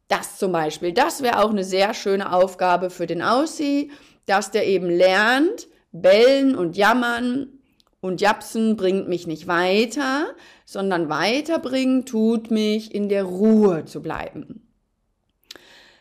Das 0.08 0.38
zum 0.38 0.54
Beispiel, 0.54 0.94
das 0.94 1.22
wäre 1.22 1.44
auch 1.44 1.50
eine 1.50 1.66
sehr 1.66 1.94
schöne 1.94 2.32
Aufgabe 2.32 2.90
für 2.90 3.06
den 3.06 3.22
Aussie, 3.22 3.92
dass 4.26 4.50
der 4.50 4.66
eben 4.66 4.90
lernt, 4.90 5.68
Bellen 5.92 6.56
und 6.56 6.78
Jammern 6.78 7.50
und 8.02 8.20
Japsen 8.20 8.76
bringt 8.76 9.08
mich 9.08 9.28
nicht 9.28 9.48
weiter, 9.48 10.36
sondern 10.66 11.10
weiterbringen 11.10 12.06
tut 12.06 12.52
mich 12.52 12.94
in 12.94 13.08
der 13.08 13.24
Ruhe 13.24 13.86
zu 13.86 14.02
bleiben. 14.02 14.68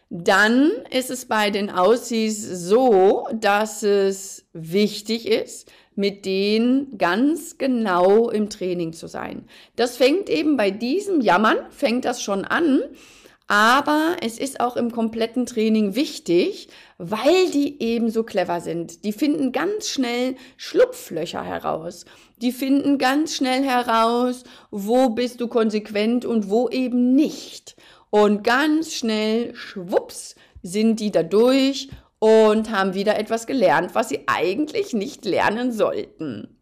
Dann 0.09 0.73
ist 0.91 1.11
es 1.11 1.27
bei 1.27 1.51
den 1.51 1.71
Aussies 1.71 2.43
so, 2.43 3.29
dass 3.33 3.85
es 3.85 4.45
wichtig 4.53 5.29
ist, 5.29 5.71
mit 5.95 6.25
denen 6.25 6.99
ganz 6.99 7.59
genau 7.59 8.29
im 8.31 8.51
Training 8.51 8.93
zu 8.93 9.07
sein. 9.07 9.45
Das 9.77 9.97
fängt 9.97 10.29
eben 10.29 10.57
bei 10.57 10.73
diesem 10.73 11.21
Jammern, 11.21 11.59
fängt 11.71 12.07
das 12.07 12.23
schon 12.23 12.45
an, 12.45 12.83
aber 13.47 14.17
es 14.23 14.39
ist 14.39 14.61
auch 14.61 14.77
im 14.77 14.91
kompletten 14.91 15.47
Training 15.47 15.95
wichtig, 15.95 16.69
weil 17.03 17.51
die 17.51 17.83
eben 17.83 18.11
so 18.11 18.25
clever 18.25 18.61
sind. 18.61 19.05
Die 19.05 19.15
finden 19.15 19.53
ganz 19.53 19.89
schnell 19.89 20.37
Schlupflöcher 20.59 21.43
heraus. 21.43 22.05
Die 22.43 22.53
finden 22.53 22.99
ganz 22.99 23.35
schnell 23.35 23.65
heraus, 23.65 24.45
wo 24.71 25.09
bist 25.09 25.41
du 25.41 25.49
konsequent 25.49 26.27
und 26.27 26.51
wo 26.51 26.69
eben 26.69 27.15
nicht. 27.15 27.75
Und 28.11 28.45
ganz 28.45 28.93
schnell, 28.93 29.55
schwupps, 29.55 30.35
sind 30.63 31.01
die 31.01 31.11
da 31.11 31.23
durch 31.23 31.89
und 32.19 32.71
haben 32.71 32.93
wieder 32.93 33.19
etwas 33.19 33.47
gelernt, 33.47 33.95
was 33.95 34.11
sie 34.11 34.25
eigentlich 34.27 34.93
nicht 34.93 35.25
lernen 35.25 35.73
sollten. 35.73 36.55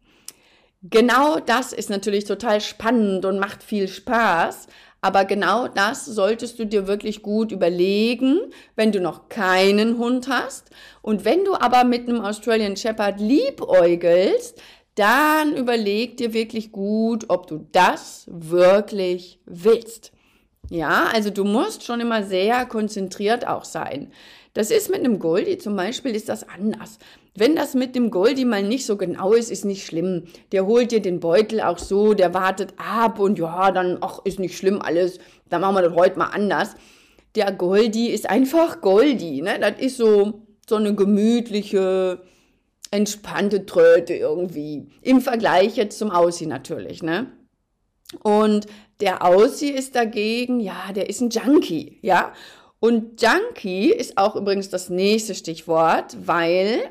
Genau 0.83 1.41
das 1.41 1.73
ist 1.73 1.89
natürlich 1.89 2.23
total 2.23 2.61
spannend 2.61 3.25
und 3.25 3.39
macht 3.39 3.61
viel 3.61 3.89
Spaß. 3.89 4.67
Aber 5.01 5.25
genau 5.25 5.67
das 5.67 6.05
solltest 6.05 6.59
du 6.59 6.65
dir 6.65 6.87
wirklich 6.87 7.21
gut 7.21 7.51
überlegen, 7.51 8.39
wenn 8.75 8.91
du 8.91 8.99
noch 8.99 9.29
keinen 9.29 9.97
Hund 9.97 10.27
hast. 10.27 10.71
Und 11.01 11.23
wenn 11.25 11.45
du 11.45 11.55
aber 11.55 11.83
mit 11.83 12.09
einem 12.09 12.21
Australian 12.21 12.75
Shepherd 12.75 13.19
liebäugelst, 13.19 14.61
dann 14.95 15.55
überleg 15.55 16.17
dir 16.17 16.33
wirklich 16.33 16.73
gut, 16.73 17.25
ob 17.29 17.47
du 17.47 17.65
das 17.71 18.25
wirklich 18.27 19.39
willst. 19.45 20.11
Ja, 20.69 21.05
also 21.13 21.29
du 21.29 21.45
musst 21.45 21.85
schon 21.85 22.01
immer 22.01 22.23
sehr 22.23 22.65
konzentriert 22.65 23.47
auch 23.47 23.63
sein. 23.63 24.11
Das 24.59 24.71
ist 24.71 24.89
mit 24.89 24.99
einem 24.99 25.19
Goldie 25.19 25.57
zum 25.57 25.77
Beispiel, 25.77 26.13
ist 26.13 26.27
das 26.27 26.43
anders. 26.49 26.99
Wenn 27.33 27.55
das 27.55 27.75
mit 27.75 27.95
dem 27.95 28.11
Goldie 28.11 28.43
mal 28.43 28.61
nicht 28.61 28.85
so 28.85 28.97
genau 28.97 29.31
ist, 29.31 29.49
ist 29.49 29.63
nicht 29.63 29.85
schlimm. 29.85 30.25
Der 30.51 30.65
holt 30.65 30.91
dir 30.91 31.01
den 31.01 31.21
Beutel 31.21 31.61
auch 31.61 31.77
so, 31.77 32.13
der 32.13 32.33
wartet 32.33 32.73
ab 32.75 33.19
und 33.19 33.39
ja, 33.39 33.71
dann, 33.71 33.99
ach, 34.01 34.19
ist 34.25 34.37
nicht 34.37 34.57
schlimm 34.57 34.81
alles. 34.81 35.19
Dann 35.47 35.61
machen 35.61 35.75
wir 35.75 35.83
das 35.83 35.95
heute 35.95 36.19
mal 36.19 36.25
anders. 36.25 36.75
Der 37.35 37.53
Goldie 37.53 38.09
ist 38.09 38.29
einfach 38.29 38.81
Goldie, 38.81 39.41
ne? 39.41 39.59
Das 39.61 39.79
ist 39.79 39.95
so, 39.95 40.41
so 40.67 40.75
eine 40.75 40.93
gemütliche, 40.93 42.21
entspannte 42.91 43.65
Tröte 43.65 44.15
irgendwie. 44.15 44.89
Im 45.01 45.21
Vergleich 45.21 45.77
jetzt 45.77 45.97
zum 45.97 46.11
Aussie 46.11 46.47
natürlich, 46.47 47.01
ne? 47.01 47.31
Und 48.23 48.65
der 48.99 49.23
Aussie 49.23 49.69
ist 49.69 49.95
dagegen, 49.95 50.59
ja, 50.59 50.91
der 50.93 51.09
ist 51.09 51.21
ein 51.21 51.29
Junkie, 51.29 51.97
ja. 52.01 52.33
Und 52.79 53.21
Junkie 53.21 53.91
ist 53.91 54.17
auch 54.17 54.35
übrigens 54.35 54.69
das 54.69 54.89
nächste 54.89 55.35
Stichwort, 55.35 56.15
weil 56.25 56.81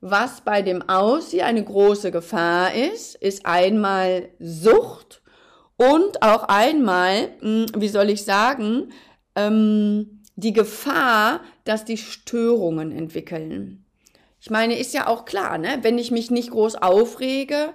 was 0.00 0.40
bei 0.40 0.62
dem 0.62 0.88
Aussie 0.88 1.42
eine 1.42 1.62
große 1.62 2.10
Gefahr 2.10 2.74
ist, 2.74 3.14
ist 3.16 3.46
einmal 3.46 4.28
Sucht 4.38 5.22
und 5.76 6.22
auch 6.22 6.44
einmal, 6.44 7.30
hm, 7.40 7.66
wie 7.76 7.88
soll 7.88 8.10
ich 8.10 8.24
sagen, 8.24 8.92
ähm, 9.34 10.22
die 10.36 10.52
Gefahr, 10.52 11.40
dass 11.64 11.84
die 11.84 11.96
Störungen 11.96 12.92
entwickeln. 12.92 13.84
Ich 14.40 14.50
meine, 14.50 14.78
ist 14.78 14.94
ja 14.94 15.08
auch 15.08 15.24
klar, 15.24 15.58
ne? 15.58 15.78
wenn 15.82 15.98
ich 15.98 16.12
mich 16.12 16.30
nicht 16.30 16.50
groß 16.50 16.76
aufrege, 16.76 17.74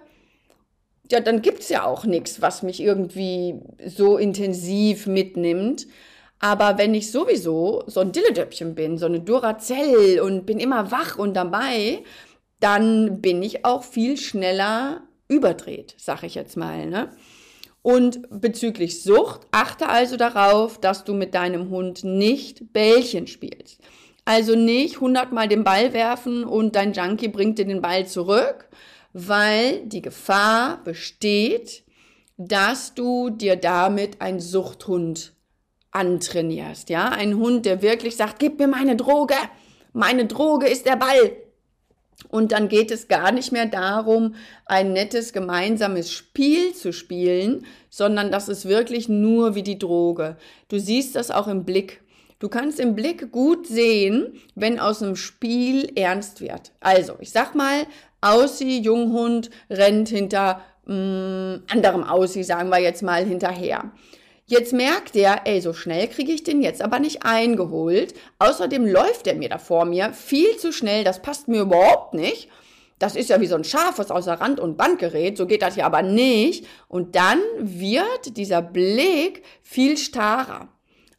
ja, 1.11 1.19
dann 1.19 1.41
gibt's 1.41 1.67
ja 1.67 1.85
auch 1.85 2.05
nichts, 2.05 2.41
was 2.41 2.63
mich 2.63 2.81
irgendwie 2.81 3.59
so 3.85 4.17
intensiv 4.17 5.05
mitnimmt. 5.05 5.87
Aber 6.43 6.77
wenn 6.77 6.93
ich 6.93 7.09
sowieso 7.09 7.85
so 7.87 8.01
ein 8.01 8.11
Dilledöppchen 8.11 8.75
bin, 8.75 8.97
so 8.97 9.05
eine 9.05 9.21
Duracell 9.21 10.19
und 10.19 10.45
bin 10.45 10.59
immer 10.59 10.91
wach 10.91 11.17
und 11.17 11.35
dabei, 11.35 12.03
dann 12.59 13.21
bin 13.21 13.41
ich 13.41 13.63
auch 13.63 13.81
viel 13.81 14.17
schneller 14.17 15.03
überdreht, 15.29 15.95
sag 15.97 16.23
ich 16.23 16.35
jetzt 16.35 16.57
mal. 16.57 16.85
Ne? 16.85 17.11
Und 17.81 18.27
bezüglich 18.29 19.03
Sucht, 19.03 19.47
achte 19.51 19.87
also 19.87 20.17
darauf, 20.17 20.81
dass 20.81 21.05
du 21.05 21.13
mit 21.13 21.33
deinem 21.33 21.69
Hund 21.69 22.03
nicht 22.03 22.73
Bällchen 22.73 23.27
spielst. 23.27 23.79
Also 24.25 24.57
nicht 24.57 24.99
hundertmal 24.99 25.47
den 25.47 25.63
Ball 25.63 25.93
werfen 25.93 26.43
und 26.43 26.75
dein 26.75 26.91
Junkie 26.91 27.29
bringt 27.29 27.57
dir 27.57 27.65
den 27.65 27.81
Ball 27.81 28.05
zurück, 28.05 28.67
weil 29.13 29.85
die 29.85 30.01
Gefahr 30.01 30.83
besteht, 30.83 31.85
dass 32.35 32.95
du 32.95 33.29
dir 33.29 33.55
damit 33.55 34.19
ein 34.19 34.41
Suchthund 34.41 35.33
antrainierst, 35.93 36.89
ja? 36.89 37.09
Ein 37.09 37.37
Hund, 37.37 37.65
der 37.65 37.81
wirklich 37.81 38.15
sagt, 38.15 38.39
gib 38.39 38.59
mir 38.59 38.67
meine 38.67 38.95
Droge. 38.95 39.35
Meine 39.93 40.25
Droge 40.25 40.67
ist 40.67 40.85
der 40.85 40.95
Ball. 40.95 41.37
Und 42.29 42.51
dann 42.51 42.67
geht 42.67 42.89
es 42.91 43.07
gar 43.07 43.31
nicht 43.31 43.51
mehr 43.51 43.67
darum, 43.67 44.35
ein 44.65 44.93
nettes 44.93 45.33
gemeinsames 45.33 46.11
Spiel 46.11 46.73
zu 46.73 46.91
spielen, 46.93 47.65
sondern 47.89 48.31
das 48.31 48.49
ist 48.49 48.67
wirklich 48.67 49.07
nur 49.07 49.55
wie 49.55 49.63
die 49.63 49.77
Droge. 49.77 50.37
Du 50.67 50.79
siehst 50.79 51.15
das 51.15 51.31
auch 51.31 51.47
im 51.47 51.63
Blick. 51.63 52.01
Du 52.39 52.49
kannst 52.49 52.79
im 52.79 52.95
Blick 52.95 53.31
gut 53.31 53.67
sehen, 53.67 54.33
wenn 54.55 54.79
aus 54.79 55.01
einem 55.01 55.15
Spiel 55.15 55.91
ernst 55.95 56.41
wird. 56.41 56.71
Also, 56.79 57.13
ich 57.19 57.31
sag 57.31 57.55
mal, 57.55 57.85
Aussie, 58.19 58.81
Junghund, 58.81 59.49
rennt 59.69 60.09
hinter 60.09 60.61
mh, 60.85 60.95
mm, 60.95 61.63
anderem 61.69 62.03
Aussie, 62.03 62.43
sagen 62.43 62.69
wir 62.69 62.79
jetzt 62.79 63.03
mal, 63.03 63.23
hinterher. 63.25 63.91
Jetzt 64.53 64.71
merkt 64.71 65.15
er, 65.15 65.47
ey, 65.47 65.61
so 65.61 65.73
schnell 65.73 66.07
kriege 66.07 66.31
ich 66.31 66.43
den 66.43 66.61
jetzt 66.61 66.83
aber 66.83 66.99
nicht 66.99 67.25
eingeholt. 67.25 68.13
Außerdem 68.37 68.85
läuft 68.85 69.25
er 69.25 69.33
mir 69.33 69.49
da 69.49 69.57
vor 69.57 69.83
mir 69.85 70.13
viel 70.13 70.57
zu 70.57 70.71
schnell, 70.71 71.03
das 71.03 71.23
passt 71.23 71.47
mir 71.47 71.61
überhaupt 71.61 72.13
nicht. 72.13 72.49
Das 72.99 73.15
ist 73.15 73.31
ja 73.31 73.41
wie 73.41 73.47
so 73.47 73.55
ein 73.55 73.63
Schaf, 73.63 73.97
was 73.97 74.11
außer 74.11 74.33
Rand 74.33 74.59
und 74.59 74.77
Band 74.77 74.99
gerät, 74.99 75.37
so 75.37 75.47
geht 75.47 75.63
das 75.63 75.73
hier 75.73 75.87
aber 75.87 76.03
nicht. 76.03 76.67
Und 76.87 77.15
dann 77.15 77.39
wird 77.57 78.37
dieser 78.37 78.61
Blick 78.61 79.41
viel 79.63 79.97
starrer. 79.97 80.67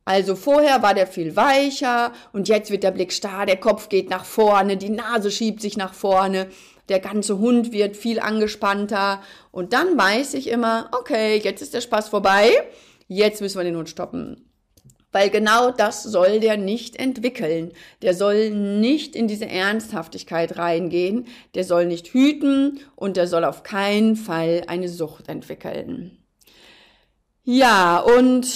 Also 0.04 0.36
vorher 0.36 0.80
war 0.84 0.94
der 0.94 1.08
viel 1.08 1.34
weicher 1.34 2.12
und 2.32 2.46
jetzt 2.46 2.70
wird 2.70 2.84
der 2.84 2.92
Blick 2.92 3.12
starr, 3.12 3.46
der 3.46 3.56
Kopf 3.56 3.88
geht 3.88 4.10
nach 4.10 4.24
vorne, 4.24 4.76
die 4.76 4.90
Nase 4.90 5.32
schiebt 5.32 5.60
sich 5.60 5.76
nach 5.76 5.94
vorne, 5.94 6.46
der 6.88 7.00
ganze 7.00 7.38
Hund 7.38 7.72
wird 7.72 7.96
viel 7.96 8.20
angespannter 8.20 9.20
und 9.50 9.72
dann 9.72 9.98
weiß 9.98 10.34
ich 10.34 10.50
immer, 10.50 10.88
okay, 10.92 11.40
jetzt 11.42 11.62
ist 11.62 11.74
der 11.74 11.80
Spaß 11.80 12.10
vorbei 12.10 12.52
jetzt 13.08 13.40
müssen 13.40 13.58
wir 13.58 13.64
den 13.64 13.76
Hund 13.76 13.88
stoppen. 13.88 14.48
Weil 15.14 15.30
genau 15.30 15.70
das 15.70 16.02
soll 16.02 16.40
der 16.40 16.56
nicht 16.56 16.96
entwickeln. 16.96 17.70
Der 18.02 18.14
soll 18.14 18.50
nicht 18.50 19.14
in 19.14 19.28
diese 19.28 19.46
Ernsthaftigkeit 19.46 20.58
reingehen. 20.58 21.28
Der 21.54 21.62
soll 21.62 21.86
nicht 21.86 22.08
hüten 22.08 22.80
und 22.96 23.16
der 23.16 23.28
soll 23.28 23.44
auf 23.44 23.62
keinen 23.62 24.16
Fall 24.16 24.64
eine 24.66 24.88
Sucht 24.88 25.28
entwickeln. 25.28 26.18
Ja, 27.44 28.00
und 28.00 28.46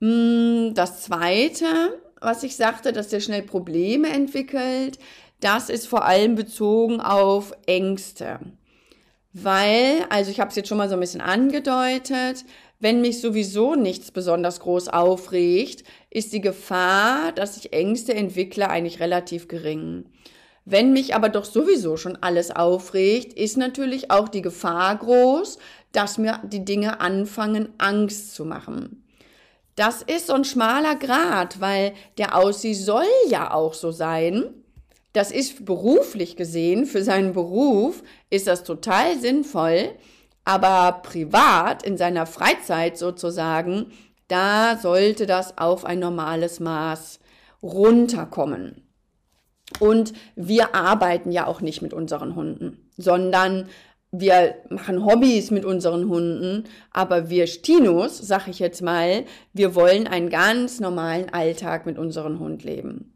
mh, 0.00 0.08
hm, 0.08 0.74
das 0.74 1.02
Zweite, 1.02 2.00
was 2.20 2.42
ich 2.42 2.56
sagte, 2.56 2.92
dass 2.92 3.08
der 3.08 3.20
schnell 3.20 3.42
Probleme 3.42 4.08
entwickelt, 4.08 4.98
das 5.38 5.68
ist 5.68 5.86
vor 5.86 6.04
allem 6.04 6.34
bezogen 6.34 7.00
auf 7.00 7.52
Ängste. 7.66 8.40
Weil, 9.36 10.06
also 10.10 10.30
ich 10.30 10.38
habe 10.38 10.50
es 10.50 10.56
jetzt 10.56 10.68
schon 10.68 10.78
mal 10.78 10.88
so 10.88 10.94
ein 10.94 11.00
bisschen 11.00 11.20
angedeutet, 11.20 12.44
wenn 12.78 13.00
mich 13.00 13.20
sowieso 13.20 13.74
nichts 13.74 14.12
besonders 14.12 14.60
groß 14.60 14.88
aufregt, 14.88 15.82
ist 16.08 16.32
die 16.32 16.40
Gefahr, 16.40 17.32
dass 17.32 17.56
ich 17.56 17.72
Ängste 17.72 18.14
entwickle, 18.14 18.70
eigentlich 18.70 19.00
relativ 19.00 19.48
gering. 19.48 20.04
Wenn 20.64 20.92
mich 20.92 21.16
aber 21.16 21.30
doch 21.30 21.44
sowieso 21.44 21.96
schon 21.96 22.16
alles 22.20 22.52
aufregt, 22.52 23.32
ist 23.32 23.56
natürlich 23.56 24.12
auch 24.12 24.28
die 24.28 24.40
Gefahr 24.40 24.96
groß, 24.96 25.58
dass 25.90 26.16
mir 26.16 26.40
die 26.44 26.64
Dinge 26.64 27.00
anfangen, 27.00 27.70
Angst 27.78 28.34
zu 28.36 28.44
machen. 28.44 29.04
Das 29.74 30.02
ist 30.02 30.28
so 30.28 30.34
ein 30.34 30.44
schmaler 30.44 30.94
Grad, 30.94 31.60
weil 31.60 31.92
der 32.18 32.36
Aussie 32.36 32.74
soll 32.74 33.04
ja 33.28 33.52
auch 33.52 33.74
so 33.74 33.90
sein. 33.90 34.63
Das 35.14 35.30
ist 35.30 35.64
beruflich 35.64 36.34
gesehen, 36.34 36.86
für 36.86 37.04
seinen 37.04 37.34
Beruf 37.34 38.02
ist 38.30 38.48
das 38.48 38.64
total 38.64 39.16
sinnvoll, 39.16 39.90
aber 40.44 41.02
privat, 41.02 41.84
in 41.84 41.96
seiner 41.96 42.26
Freizeit 42.26 42.98
sozusagen, 42.98 43.92
da 44.26 44.76
sollte 44.76 45.26
das 45.26 45.56
auf 45.56 45.84
ein 45.84 46.00
normales 46.00 46.58
Maß 46.58 47.20
runterkommen. 47.62 48.82
Und 49.78 50.14
wir 50.34 50.74
arbeiten 50.74 51.30
ja 51.30 51.46
auch 51.46 51.60
nicht 51.60 51.80
mit 51.80 51.94
unseren 51.94 52.34
Hunden, 52.34 52.90
sondern 52.96 53.68
wir 54.10 54.56
machen 54.68 55.04
Hobbys 55.04 55.52
mit 55.52 55.64
unseren 55.64 56.08
Hunden, 56.08 56.64
aber 56.90 57.30
wir 57.30 57.46
Stinos, 57.46 58.18
sag 58.18 58.48
ich 58.48 58.58
jetzt 58.58 58.82
mal, 58.82 59.24
wir 59.52 59.76
wollen 59.76 60.08
einen 60.08 60.28
ganz 60.28 60.80
normalen 60.80 61.32
Alltag 61.32 61.86
mit 61.86 61.98
unserem 61.98 62.40
Hund 62.40 62.64
leben. 62.64 63.13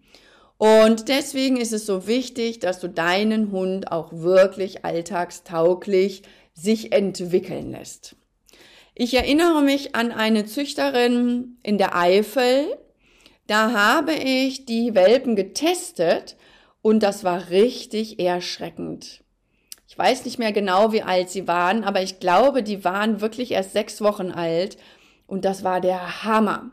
Und 0.59 1.09
deswegen 1.09 1.57
ist 1.57 1.73
es 1.73 1.87
so 1.87 2.07
wichtig, 2.07 2.59
dass 2.59 2.81
du 2.81 2.89
deinen 2.89 3.53
Hund 3.53 3.93
auch 3.93 4.13
wirklich 4.13 4.85
alltagstauglich 4.85 6.23
sich 6.53 6.93
entwickeln 6.93 7.71
lässt. 7.71 8.17
Ich 8.95 9.15
erinnere 9.15 9.63
mich 9.63 9.95
an 9.95 10.11
eine 10.11 10.45
Züchterin 10.45 11.59
in 11.63 11.79
der 11.79 11.97
Eifel. 11.97 12.77
Da 13.47 13.73
habe 13.73 14.13
ich 14.13 14.67
die 14.67 14.97
Welpen 14.97 15.37
getestet 15.37 16.37
und 16.83 17.05
das 17.05 17.23
war 17.23 17.51
richtig 17.51 18.19
erschreckend. 18.19 19.23
Ich 19.87 19.97
weiß 19.97 20.25
nicht 20.25 20.41
mehr 20.41 20.53
genau, 20.53 20.93
wie 20.93 21.03
alt 21.03 21.31
sie 21.31 21.47
waren, 21.47 21.85
aber 21.85 22.03
ich 22.03 22.19
glaube, 22.19 22.65
die 22.65 22.85
waren 22.85 23.21
wirklich 23.21 23.53
erst 23.53 23.73
sechs 23.73 24.01
Wochen 24.01 24.33
alt 24.33 24.77
und 25.29 25.45
das 25.45 25.63
war 25.63 25.81
der 25.81 26.25
Hammer. 26.25 26.73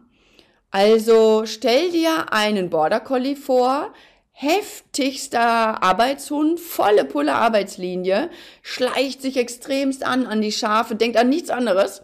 Also 0.71 1.43
stell 1.45 1.91
dir 1.91 2.33
einen 2.33 2.69
Border 2.69 2.99
Collie 2.99 3.35
vor, 3.35 3.93
heftigster 4.31 5.81
Arbeitshund, 5.81 6.59
volle 6.59 7.05
Pulle 7.05 7.33
Arbeitslinie, 7.33 8.29
schleicht 8.61 9.21
sich 9.21 9.37
extremst 9.37 10.05
an 10.05 10.27
an 10.27 10.41
die 10.41 10.51
Schafe, 10.51 10.95
denkt 10.95 11.15
an 11.15 11.29
nichts 11.29 11.49
anderes. 11.49 12.01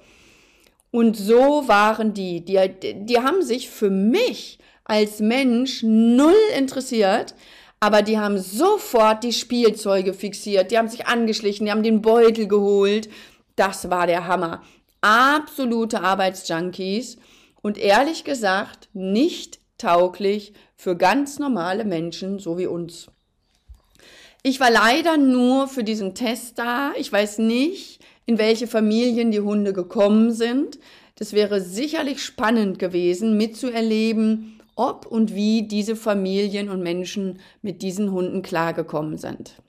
Und 0.92 1.18
so 1.18 1.68
waren 1.68 2.14
die, 2.14 2.44
die, 2.44 2.60
die 3.06 3.20
haben 3.20 3.42
sich 3.42 3.70
für 3.70 3.90
mich 3.90 4.60
als 4.86 5.20
Mensch 5.20 5.84
null 5.84 6.36
interessiert, 6.58 7.34
aber 7.80 8.02
die 8.02 8.20
haben 8.20 8.38
sofort 8.38 9.24
die 9.24 9.34
Spielzeuge 9.34 10.14
fixiert, 10.14 10.72
die 10.72 10.78
haben 10.78 10.90
sich 10.90 11.08
angeschlichen, 11.08 11.66
die 11.66 11.72
haben 11.72 11.84
den 11.84 12.02
Beutel 12.02 12.48
geholt. 12.48 13.10
Das 13.56 13.90
war 13.90 14.08
der 14.08 14.28
Hammer. 14.28 14.62
Absolute 15.02 16.02
Arbeitsjunkies 16.02 17.18
und 17.62 17.78
ehrlich 17.78 18.24
gesagt 18.24 18.90
nicht 18.94 19.60
tauglich 19.78 20.54
für 20.76 20.96
ganz 20.96 21.40
normale 21.40 21.86
Menschen, 21.86 22.40
so 22.40 22.58
wie 22.58 22.68
uns. 22.68 23.08
Ich 24.44 24.60
war 24.60 24.72
leider 24.72 25.18
nur 25.18 25.68
für 25.68 25.84
diesen 25.84 26.16
Test 26.16 26.58
da. 26.58 26.94
Ich 26.98 27.12
weiß 27.12 27.38
nicht, 27.40 28.00
in 28.26 28.38
welche 28.38 28.68
Familien 28.68 29.32
die 29.32 29.40
Hunde 29.42 29.74
gekommen 29.74 30.32
sind. 30.32 30.80
Das 31.16 31.34
wäre 31.34 31.62
sicherlich 31.62 32.24
spannend 32.24 32.80
gewesen, 32.80 33.38
mitzuerleben, 33.38 34.60
ob 34.76 35.06
und 35.06 35.36
wie 35.36 35.68
diese 35.68 35.96
Familien 35.96 36.70
und 36.70 36.82
Menschen 36.82 37.40
mit 37.62 37.84
diesen 37.84 38.12
Hunden 38.12 38.42
klargekommen 38.42 39.18
sind. 39.18 39.62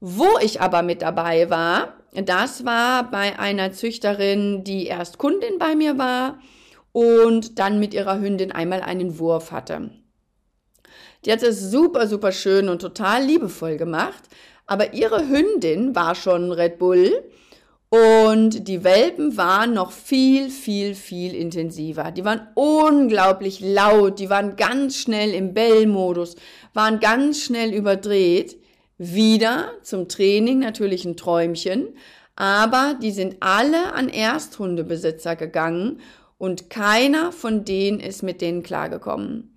Wo 0.00 0.38
ich 0.40 0.60
aber 0.60 0.82
mit 0.82 1.02
dabei 1.02 1.50
war, 1.50 1.94
das 2.14 2.64
war 2.64 3.10
bei 3.10 3.38
einer 3.38 3.72
Züchterin, 3.72 4.64
die 4.64 4.86
erst 4.86 5.18
Kundin 5.18 5.58
bei 5.58 5.74
mir 5.74 5.98
war 5.98 6.38
und 6.92 7.58
dann 7.58 7.78
mit 7.78 7.94
ihrer 7.94 8.20
Hündin 8.20 8.52
einmal 8.52 8.80
einen 8.82 9.18
Wurf 9.18 9.52
hatte. 9.52 9.90
Die 11.24 11.32
hat 11.32 11.42
es 11.42 11.70
super, 11.70 12.06
super 12.06 12.32
schön 12.32 12.68
und 12.68 12.80
total 12.80 13.24
liebevoll 13.24 13.76
gemacht. 13.76 14.24
Aber 14.66 14.92
ihre 14.92 15.28
Hündin 15.28 15.94
war 15.94 16.14
schon 16.14 16.52
Red 16.52 16.78
Bull 16.78 17.24
und 17.90 18.68
die 18.68 18.84
Welpen 18.84 19.38
waren 19.38 19.72
noch 19.72 19.92
viel, 19.92 20.50
viel, 20.50 20.94
viel 20.94 21.34
intensiver. 21.34 22.10
Die 22.10 22.24
waren 22.24 22.48
unglaublich 22.54 23.60
laut, 23.60 24.18
die 24.18 24.28
waren 24.28 24.56
ganz 24.56 24.96
schnell 24.96 25.32
im 25.32 25.54
Bellmodus, 25.54 26.36
waren 26.74 27.00
ganz 27.00 27.42
schnell 27.42 27.72
überdreht. 27.72 28.58
Wieder 28.98 29.72
zum 29.82 30.08
Training 30.08 30.58
natürlich 30.58 31.04
ein 31.06 31.16
Träumchen, 31.16 31.94
aber 32.36 32.94
die 33.00 33.12
sind 33.12 33.36
alle 33.40 33.94
an 33.94 34.08
Ersthundebesitzer 34.08 35.34
gegangen 35.34 36.00
und 36.38 36.70
keiner 36.70 37.32
von 37.32 37.64
denen 37.64 38.00
ist 38.00 38.22
mit 38.22 38.40
denen 38.40 38.62
klargekommen. 38.62 39.54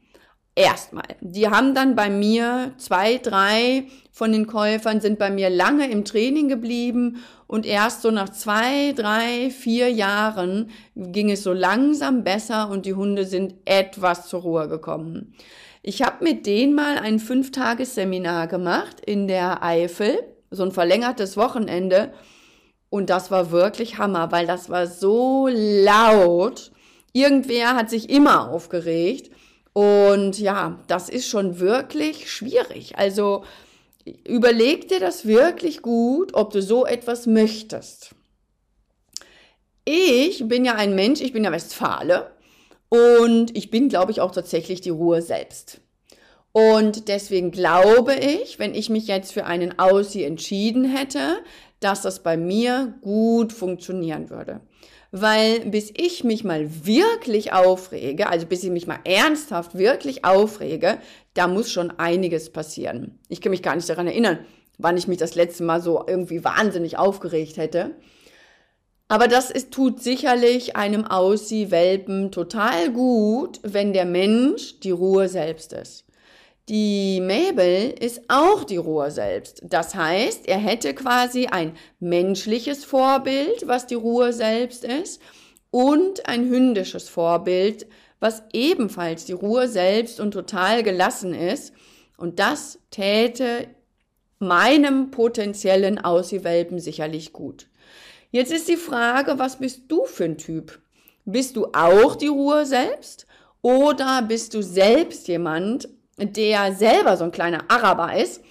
Erstmal. 0.54 1.06
Die 1.22 1.48
haben 1.48 1.74
dann 1.74 1.96
bei 1.96 2.10
mir, 2.10 2.74
zwei, 2.78 3.17
drei 3.17 3.88
von 4.12 4.34
den 4.34 4.48
Käufern 4.48 5.00
sind 5.00 5.17
bei 5.17 5.30
mir 5.30 5.50
lange 5.50 5.89
im 5.89 6.04
Training 6.04 6.50
geblieben 6.50 7.24
und 7.48 7.65
erst 7.65 8.02
so 8.02 8.12
nach 8.12 8.30
zwei, 8.30 8.91
drei, 8.91 9.50
vier 9.50 9.89
Jahren 9.89 10.70
ging 10.96 11.32
es 11.32 11.44
so 11.44 11.54
langsam 11.54 12.26
besser 12.26 12.70
und 12.70 12.86
die 12.86 12.96
Hunde 12.96 13.26
sind 13.26 13.56
etwas 13.63 14.28
zur 14.28 14.41
Ruhe 14.41 14.67
gekommen. 14.67 15.36
Ich 15.84 16.02
habe 16.02 16.24
mit 16.24 16.46
denen 16.46 16.76
mal 16.76 16.98
ein 16.98 17.20
Fünftagesseminar 17.20 18.48
gemacht 18.48 19.00
in 19.06 19.28
der 19.28 19.63
Eifel, 19.63 20.20
so 20.50 20.63
ein 20.63 20.72
verlängertes 20.72 21.38
Wochenende 21.38 22.12
und 22.92 23.10
das 23.10 23.32
war 23.32 23.52
wirklich 23.52 23.98
Hammer, 23.98 24.32
weil 24.34 24.46
das 24.46 24.70
war 24.70 24.86
so 24.86 25.48
laut. 25.50 26.72
Irgendwer 27.14 27.76
hat 27.76 27.90
sich 27.90 28.10
immer 28.10 28.52
aufgeregt 28.52 29.32
und 29.72 30.38
ja, 30.38 30.78
das 30.88 31.08
ist 31.08 31.28
schon 31.28 31.60
wirklich 31.60 32.30
schwierig. 32.30 32.98
Also 32.98 33.46
überleg 34.28 34.90
dir 34.90 35.00
das 35.00 35.26
wirklich 35.26 35.82
gut, 35.82 36.34
ob 36.34 36.52
du 36.52 36.62
so 36.62 36.86
etwas 36.86 37.28
möchtest. 37.28 38.14
Ich 39.86 40.46
bin 40.48 40.66
ja 40.66 40.76
ein 40.76 40.94
Mensch, 40.94 41.22
ich 41.22 41.32
bin 41.32 41.46
ja 41.46 41.52
Westfale 41.54 42.32
und 42.90 43.56
ich 43.56 43.72
bin, 43.72 43.88
glaube 43.88 44.12
ich, 44.12 44.20
auch 44.20 44.32
tatsächlich 44.32 44.82
die 44.82 44.90
Ruhe 44.90 45.22
selbst. 45.22 45.80
Und 46.52 47.08
deswegen 47.08 47.52
glaube 47.52 48.16
ich, 48.16 48.60
wenn 48.60 48.76
ich 48.76 48.90
mich 48.90 49.08
jetzt 49.08 49.32
für 49.32 49.46
einen 49.46 49.80
Aussie 49.80 50.26
entschieden 50.26 50.84
hätte, 50.84 51.38
dass 51.82 52.02
das 52.02 52.24
bei 52.24 52.38
mir 52.38 52.96
gut 53.02 53.52
funktionieren 53.52 54.30
würde 54.30 54.62
weil 55.12 55.60
bis 55.70 55.91
ich 55.96 56.24
mich 56.24 56.44
mal 56.44 56.86
wirklich 56.86 57.52
aufrege, 57.54 58.30
also 58.30 58.46
bis 58.46 58.63
ich 58.63 58.70
mich 58.70 58.88
mal 58.88 59.00
ernsthaft 59.04 59.78
wirklich 59.78 60.24
aufrege, 60.24 61.00
da 61.34 61.48
muss 61.48 61.72
schon 61.72 61.91
einiges 61.91 62.50
passieren. 62.50 63.20
Ich 63.28 63.41
kann 63.41 63.52
mich 63.52 63.62
gar 63.62 63.76
nicht 63.76 63.89
daran 63.89 64.08
erinnern, 64.08 64.39
wann 64.78 64.98
ich 64.98 65.08
mich 65.08 65.17
das 65.17 65.36
letzte 65.36 65.63
Mal 65.63 65.82
so 65.82 66.04
irgendwie 66.08 66.44
wahnsinnig 66.44 66.98
aufgeregt 66.98 67.58
hätte. 67.58 67.91
Aber 69.10 69.28
das 69.28 69.52
ist, 69.52 69.72
tut 69.72 70.02
sicherlich 70.02 70.78
einem 70.78 71.04
Aussie-Welpen 71.04 72.32
total 72.32 72.91
gut, 72.91 73.60
wenn 73.62 73.91
der 73.91 74.06
Mensch 74.06 74.80
die 74.80 74.91
Ruhe 74.91 75.28
selbst 75.28 75.74
ist. 75.74 76.06
Die 76.72 77.20
Mabel 77.20 77.94
ist 78.00 78.22
auch 78.30 78.64
die 78.64 78.78
Ruhe 78.78 79.12
selbst. 79.12 79.62
Das 79.62 79.94
heißt, 79.94 80.48
er 80.48 80.58
hätte 80.58 80.94
quasi 80.94 81.48
ein 81.48 81.76
menschliches 82.00 82.86
Vorbild, 82.86 83.68
was 83.68 83.88
die 83.88 83.96
Ruhe 83.96 84.32
selbst 84.32 84.86
ist, 84.86 85.22
und 85.70 86.30
ein 86.30 86.48
hündisches 86.48 87.10
Vorbild, 87.10 87.88
was 88.22 88.44
ebenfalls 88.54 89.26
die 89.26 89.34
Ruhe 89.34 89.68
selbst 89.68 90.22
und 90.22 90.32
total 90.32 90.82
gelassen 90.82 91.34
ist. 91.34 91.74
Und 92.16 92.40
das 92.40 92.80
täte 92.90 93.68
meinem 94.40 95.12
potenziellen 95.12 96.00
Aussiewelpen 96.00 96.80
sicherlich 96.80 97.34
gut. 97.34 97.68
Jetzt 98.30 98.54
ist 98.54 98.70
die 98.70 98.78
Frage, 98.78 99.40
was 99.40 99.58
bist 99.58 99.82
du 99.90 100.06
für 100.06 100.24
ein 100.24 100.38
Typ? 100.38 100.80
Bist 101.26 101.58
du 101.58 101.68
auch 101.74 102.16
die 102.16 102.28
Ruhe 102.28 102.66
selbst? 102.66 103.28
Oder 103.62 104.22
bist 104.22 104.54
du 104.54 104.64
selbst 104.64 105.28
jemand, 105.28 105.90
der 106.22 106.74
selber 106.74 107.18
so 107.18 107.24
ein 107.24 107.32
kleiner 107.32 107.64
Araber 107.70 108.16
ist, 108.16 108.42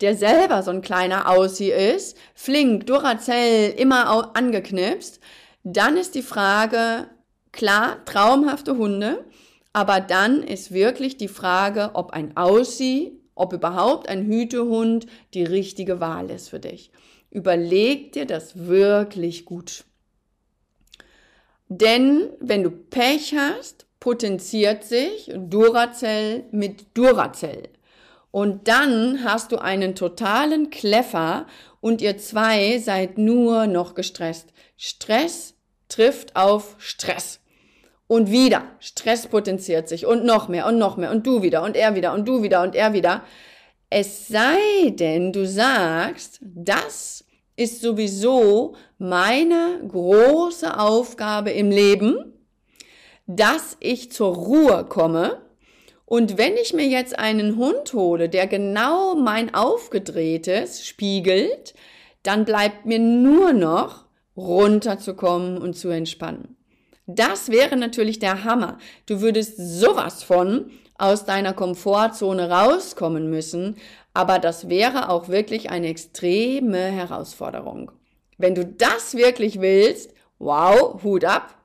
der 0.00 0.16
selber 0.16 0.62
so 0.62 0.70
ein 0.70 0.82
kleiner 0.82 1.28
Aussie 1.28 1.70
ist, 1.70 2.16
flink, 2.34 2.86
Duracell, 2.86 3.70
immer 3.76 4.36
angeknipst, 4.36 5.20
dann 5.64 5.96
ist 5.96 6.14
die 6.14 6.22
Frage, 6.22 7.08
klar, 7.52 8.04
traumhafte 8.04 8.76
Hunde, 8.76 9.24
aber 9.72 10.00
dann 10.00 10.42
ist 10.42 10.72
wirklich 10.72 11.16
die 11.16 11.28
Frage, 11.28 11.90
ob 11.94 12.12
ein 12.12 12.36
Aussie, 12.36 13.20
ob 13.34 13.52
überhaupt 13.52 14.08
ein 14.08 14.24
Hütehund 14.26 15.06
die 15.34 15.44
richtige 15.44 16.00
Wahl 16.00 16.30
ist 16.30 16.48
für 16.48 16.60
dich. 16.60 16.90
überleg 17.30 18.12
dir 18.12 18.24
das 18.24 18.66
wirklich 18.66 19.44
gut. 19.44 19.84
Denn 21.68 22.30
wenn 22.40 22.62
du 22.62 22.70
Pech 22.70 23.34
hast, 23.36 23.87
potenziert 24.00 24.84
sich 24.84 25.32
Duracell 25.34 26.44
mit 26.50 26.96
Duracell. 26.96 27.68
Und 28.30 28.68
dann 28.68 29.24
hast 29.24 29.52
du 29.52 29.56
einen 29.58 29.94
totalen 29.94 30.70
Kleffer 30.70 31.46
und 31.80 32.02
ihr 32.02 32.18
zwei 32.18 32.78
seid 32.78 33.18
nur 33.18 33.66
noch 33.66 33.94
gestresst. 33.94 34.52
Stress 34.76 35.54
trifft 35.88 36.36
auf 36.36 36.76
Stress. 36.78 37.40
Und 38.06 38.30
wieder, 38.30 38.62
Stress 38.80 39.26
potenziert 39.26 39.88
sich 39.88 40.06
und 40.06 40.24
noch 40.24 40.48
mehr 40.48 40.66
und 40.66 40.78
noch 40.78 40.96
mehr 40.96 41.10
und 41.10 41.26
du 41.26 41.42
wieder 41.42 41.62
und 41.62 41.76
er 41.76 41.94
wieder 41.94 42.14
und 42.14 42.26
du 42.26 42.42
wieder 42.42 42.62
und 42.62 42.74
er 42.74 42.92
wieder. 42.92 43.22
Es 43.90 44.28
sei 44.28 44.90
denn, 44.90 45.32
du 45.32 45.46
sagst, 45.46 46.38
das 46.40 47.24
ist 47.56 47.80
sowieso 47.82 48.76
meine 48.98 49.80
große 49.88 50.78
Aufgabe 50.78 51.50
im 51.50 51.70
Leben, 51.70 52.37
dass 53.28 53.76
ich 53.78 54.10
zur 54.10 54.34
Ruhe 54.34 54.84
komme. 54.88 55.42
Und 56.06 56.38
wenn 56.38 56.56
ich 56.56 56.72
mir 56.72 56.86
jetzt 56.86 57.18
einen 57.18 57.56
Hund 57.56 57.92
hole, 57.92 58.28
der 58.28 58.46
genau 58.46 59.14
mein 59.14 59.54
aufgedrehtes 59.54 60.86
spiegelt, 60.86 61.74
dann 62.22 62.46
bleibt 62.46 62.86
mir 62.86 62.98
nur 62.98 63.52
noch 63.52 64.06
runterzukommen 64.36 65.58
und 65.58 65.74
zu 65.74 65.90
entspannen. 65.90 66.56
Das 67.06 67.50
wäre 67.50 67.76
natürlich 67.76 68.18
der 68.18 68.44
Hammer. 68.44 68.78
Du 69.06 69.20
würdest 69.20 69.56
sowas 69.58 70.22
von 70.22 70.70
aus 70.96 71.24
deiner 71.24 71.52
Komfortzone 71.52 72.50
rauskommen 72.50 73.30
müssen, 73.30 73.76
aber 74.14 74.38
das 74.38 74.68
wäre 74.68 75.10
auch 75.10 75.28
wirklich 75.28 75.70
eine 75.70 75.88
extreme 75.88 76.78
Herausforderung. 76.78 77.92
Wenn 78.38 78.54
du 78.54 78.64
das 78.64 79.14
wirklich 79.14 79.60
willst, 79.60 80.14
wow, 80.38 81.02
Hut 81.02 81.24
ab. 81.24 81.57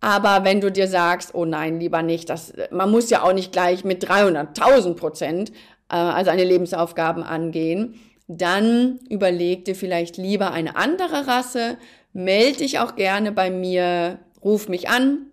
Aber 0.00 0.44
wenn 0.44 0.60
du 0.60 0.70
dir 0.70 0.88
sagst, 0.88 1.34
oh 1.34 1.44
nein, 1.44 1.80
lieber 1.80 2.02
nicht, 2.02 2.28
das, 2.28 2.52
man 2.70 2.90
muss 2.90 3.10
ja 3.10 3.22
auch 3.22 3.32
nicht 3.32 3.52
gleich 3.52 3.84
mit 3.84 4.04
300.000 4.04 4.94
Prozent, 4.94 5.50
äh, 5.90 5.96
also 5.96 6.30
eine 6.30 6.44
Lebensaufgaben 6.44 7.22
angehen, 7.22 8.00
dann 8.28 8.98
überleg 9.08 9.64
dir 9.64 9.74
vielleicht 9.74 10.16
lieber 10.16 10.52
eine 10.52 10.76
andere 10.76 11.26
Rasse, 11.26 11.78
melde 12.12 12.58
dich 12.58 12.78
auch 12.78 12.96
gerne 12.96 13.32
bei 13.32 13.50
mir, 13.50 14.18
ruf 14.42 14.68
mich 14.68 14.88
an, 14.88 15.26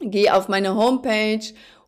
geh 0.00 0.30
auf 0.30 0.48
meine 0.48 0.74
Homepage, 0.74 1.44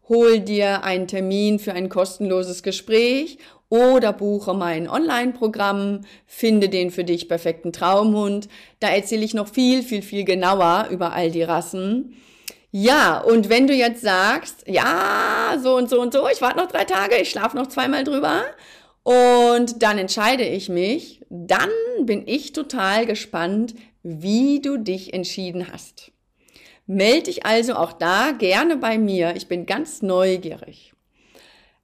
hol 0.09 0.41
dir 0.41 0.85
einen 0.85 1.09
Termin 1.09 1.59
für 1.59 1.73
ein 1.73 1.89
kostenloses 1.89 2.63
Gespräch 2.63 3.39
oder 3.69 4.13
buche 4.13 4.55
mein 4.55 4.89
Online-Programm, 4.89 6.03
finde 6.27 6.69
den 6.69 6.91
für 6.91 7.05
dich 7.05 7.29
perfekten 7.29 7.73
Traumhund. 7.73 8.49
Da 8.81 8.89
erzähle 8.89 9.25
ich 9.25 9.35
noch 9.35 9.49
viel, 9.49 9.83
viel, 9.83 10.03
viel 10.03 10.25
genauer 10.25 10.89
über 10.91 11.13
all 11.13 11.31
die 11.31 11.43
Rassen. 11.43 12.15
Ja, 12.71 13.21
und 13.21 13.49
wenn 13.49 13.67
du 13.67 13.75
jetzt 13.75 14.03
sagst, 14.03 14.65
ja, 14.67 15.57
so 15.63 15.77
und 15.77 15.89
so 15.89 16.01
und 16.01 16.13
so, 16.13 16.29
ich 16.29 16.43
warte 16.43 16.59
noch 16.59 16.69
drei 16.69 16.85
Tage, 16.85 17.17
ich 17.17 17.31
schlafe 17.31 17.57
noch 17.57 17.69
zweimal 17.69 18.05
drüber 18.05 18.43
und 19.03 19.83
dann 19.83 19.99
entscheide 19.99 20.45
ich 20.45 20.69
mich, 20.69 21.23
dann 21.31 21.71
bin 22.01 22.27
ich 22.27 22.53
total 22.53 23.07
gespannt, 23.07 23.75
wie 24.03 24.61
du 24.61 24.77
dich 24.77 25.15
entschieden 25.15 25.73
hast. 25.73 26.13
Meld 26.87 27.27
dich 27.27 27.45
also 27.45 27.75
auch 27.75 27.93
da 27.93 28.33
gerne 28.33 28.77
bei 28.77 28.99
mir. 28.99 29.35
Ich 29.37 29.49
bin 29.49 29.67
ganz 29.67 30.03
neugierig. 30.03 30.93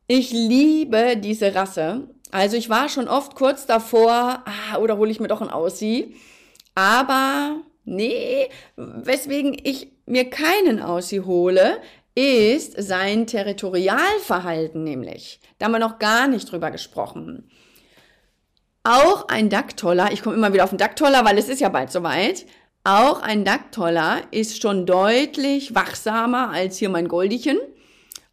Ich 0.06 0.30
liebe 0.32 1.16
diese 1.16 1.54
Rasse. 1.54 2.08
Also 2.30 2.56
ich 2.56 2.70
war 2.70 2.88
schon 2.88 3.08
oft 3.08 3.34
kurz 3.34 3.66
davor, 3.66 4.42
ah, 4.44 4.78
oder 4.78 4.96
hole 4.96 5.10
ich 5.10 5.20
mir 5.20 5.28
doch 5.28 5.42
ein 5.42 5.50
Aussie. 5.50 6.16
Aber 6.74 7.56
nee, 7.84 8.48
weswegen 8.76 9.56
ich 9.62 9.92
mir 10.06 10.30
keinen 10.30 10.80
Aussie 10.80 11.20
hole, 11.20 11.80
ist 12.14 12.74
sein 12.80 13.26
Territorialverhalten 13.26 14.84
nämlich. 14.84 15.40
Da 15.58 15.66
haben 15.66 15.72
wir 15.72 15.78
noch 15.78 15.98
gar 15.98 16.28
nicht 16.28 16.50
drüber 16.50 16.70
gesprochen. 16.70 17.50
Auch 18.84 19.28
ein 19.28 19.48
Dacktoller, 19.48 20.12
ich 20.12 20.22
komme 20.22 20.36
immer 20.36 20.52
wieder 20.52 20.64
auf 20.64 20.70
den 20.70 20.78
Dacktoller, 20.78 21.24
weil 21.24 21.38
es 21.38 21.48
ist 21.48 21.60
ja 21.60 21.68
bald 21.68 21.92
soweit. 21.92 22.46
Auch 22.84 23.22
ein 23.22 23.44
Dacktoller 23.44 24.22
ist 24.32 24.60
schon 24.60 24.86
deutlich 24.86 25.72
wachsamer 25.72 26.50
als 26.50 26.78
hier 26.78 26.88
mein 26.88 27.06
Goldichen. 27.06 27.58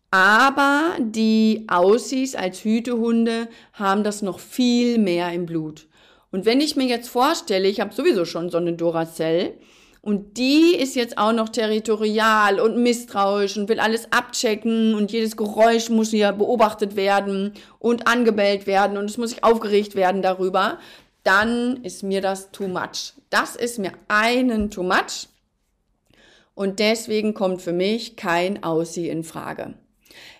Aber 0.09 0.95
die 0.99 1.65
Aussies 1.67 2.33
als 2.33 2.63
Hütehunde 2.63 3.47
haben 3.73 4.03
das 4.03 4.23
noch 4.23 4.39
viel 4.39 4.97
mehr 4.97 5.31
im 5.33 5.45
Blut. 5.45 5.85
Und 6.31 6.45
wenn 6.45 6.61
ich 6.61 6.75
mir 6.75 6.87
jetzt 6.87 7.09
vorstelle, 7.09 7.67
ich 7.67 7.79
habe 7.79 7.93
sowieso 7.93 8.25
schon 8.25 8.49
so 8.49 8.57
eine 8.57 8.73
Duracell 8.73 9.53
und 10.01 10.37
die 10.37 10.75
ist 10.75 10.95
jetzt 10.95 11.19
auch 11.19 11.33
noch 11.33 11.49
territorial 11.49 12.59
und 12.59 12.81
misstrauisch 12.81 13.55
und 13.55 13.69
will 13.69 13.79
alles 13.79 14.11
abchecken 14.11 14.95
und 14.95 15.11
jedes 15.11 15.37
Geräusch 15.37 15.89
muss 15.89 16.09
hier 16.09 16.31
beobachtet 16.31 16.95
werden 16.95 17.53
und 17.77 18.07
angebellt 18.07 18.65
werden 18.65 18.97
und 18.97 19.05
es 19.05 19.17
muss 19.19 19.29
sich 19.29 19.43
aufgeregt 19.43 19.93
werden 19.93 20.23
darüber, 20.23 20.79
dann 21.23 21.83
ist 21.83 22.03
mir 22.03 22.21
das 22.21 22.51
too 22.51 22.67
much. 22.67 23.13
Das 23.29 23.55
ist 23.55 23.79
mir 23.79 23.91
einen 24.07 24.71
too 24.71 24.83
much 24.83 25.27
und 26.55 26.79
deswegen 26.79 27.33
kommt 27.33 27.61
für 27.61 27.71
mich 27.71 28.17
kein 28.17 28.63
Aussie 28.63 29.07
in 29.07 29.23
Frage. 29.23 29.75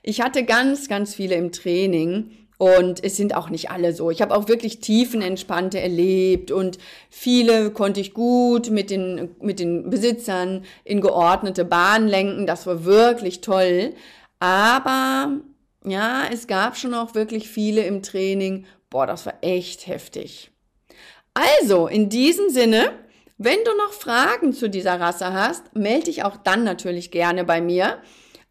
Ich 0.03 0.21
hatte 0.21 0.43
ganz, 0.43 0.89
ganz 0.89 1.15
viele 1.15 1.35
im 1.35 1.51
Training 1.51 2.31
und 2.57 3.01
es 3.05 3.15
sind 3.15 3.35
auch 3.35 3.49
nicht 3.49 3.71
alle 3.71 3.93
so. 3.93 4.11
Ich 4.11 4.21
habe 4.21 4.35
auch 4.35 4.49
wirklich 4.49 4.81
tiefenentspannte 4.81 5.79
erlebt 5.79 6.51
und 6.51 6.77
viele 7.09 7.71
konnte 7.71 8.01
ich 8.01 8.13
gut 8.13 8.69
mit 8.69 8.89
den, 8.89 9.29
mit 9.39 9.61
den 9.61 9.89
Besitzern 9.89 10.65
in 10.83 10.99
geordnete 10.99 11.63
Bahnen 11.63 12.09
lenken. 12.09 12.45
Das 12.45 12.67
war 12.67 12.83
wirklich 12.83 13.39
toll. 13.39 13.93
Aber 14.39 15.37
ja, 15.85 16.23
es 16.33 16.47
gab 16.47 16.75
schon 16.75 16.93
auch 16.93 17.15
wirklich 17.15 17.47
viele 17.47 17.83
im 17.83 18.03
Training. 18.03 18.65
Boah, 18.89 19.07
das 19.07 19.25
war 19.25 19.35
echt 19.39 19.87
heftig. 19.87 20.51
Also, 21.33 21.87
in 21.87 22.09
diesem 22.09 22.49
Sinne, 22.49 22.91
wenn 23.37 23.63
du 23.63 23.75
noch 23.77 23.93
Fragen 23.93 24.53
zu 24.53 24.69
dieser 24.69 24.99
Rasse 24.99 25.33
hast, 25.33 25.75
melde 25.75 26.05
dich 26.05 26.23
auch 26.23 26.37
dann 26.37 26.63
natürlich 26.63 27.11
gerne 27.11 27.45
bei 27.45 27.61
mir. 27.61 27.99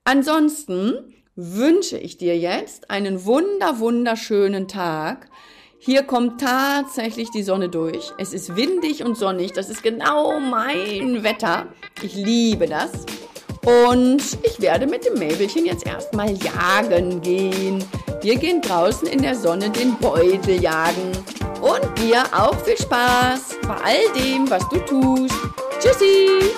Ansonsten 0.05 1.15
wünsche 1.37 1.99
ich 1.99 2.17
dir 2.17 2.37
jetzt 2.37 2.91
einen 2.91 3.25
wunder, 3.25 3.79
wunderschönen 3.79 4.67
Tag. 4.67 5.29
Hier 5.79 6.03
kommt 6.03 6.41
tatsächlich 6.41 7.31
die 7.31 7.45
Sonne 7.45 7.69
durch. 7.69 8.13
Es 8.19 8.33
ist 8.33 8.57
windig 8.57 9.05
und 9.05 9.17
sonnig. 9.17 9.53
Das 9.53 9.71
ist 9.71 9.83
genau 9.83 10.41
mein 10.41 11.23
Wetter. 11.23 11.67
Ich 12.03 12.15
liebe 12.15 12.67
das. 12.67 12.91
Und 13.65 14.23
ich 14.43 14.61
werde 14.61 14.87
mit 14.87 15.05
dem 15.05 15.19
Mäbelchen 15.19 15.67
jetzt 15.67 15.87
erstmal 15.87 16.33
jagen 16.33 17.21
gehen. 17.21 17.85
Wir 18.23 18.37
gehen 18.37 18.61
draußen 18.61 19.07
in 19.07 19.23
der 19.23 19.35
Sonne 19.35 19.71
den 19.71 19.97
Beutel 19.99 20.61
jagen. 20.61 21.13
Und 21.61 21.99
dir 21.99 22.25
auch 22.33 22.57
viel 22.65 22.79
Spaß 22.79 23.59
bei 23.63 23.75
all 23.75 24.09
dem, 24.15 24.49
was 24.51 24.69
du 24.69 24.79
tust. 24.81 25.35
Tschüssi! 25.81 26.51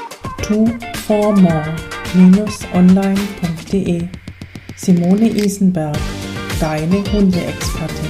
Two 0.42 0.66
for 1.06 1.36
more-online.de 1.36 4.08
Simone 4.76 5.28
Isenberg, 5.28 5.96
deine 6.58 7.04
Hundeexpertin. 7.12 8.09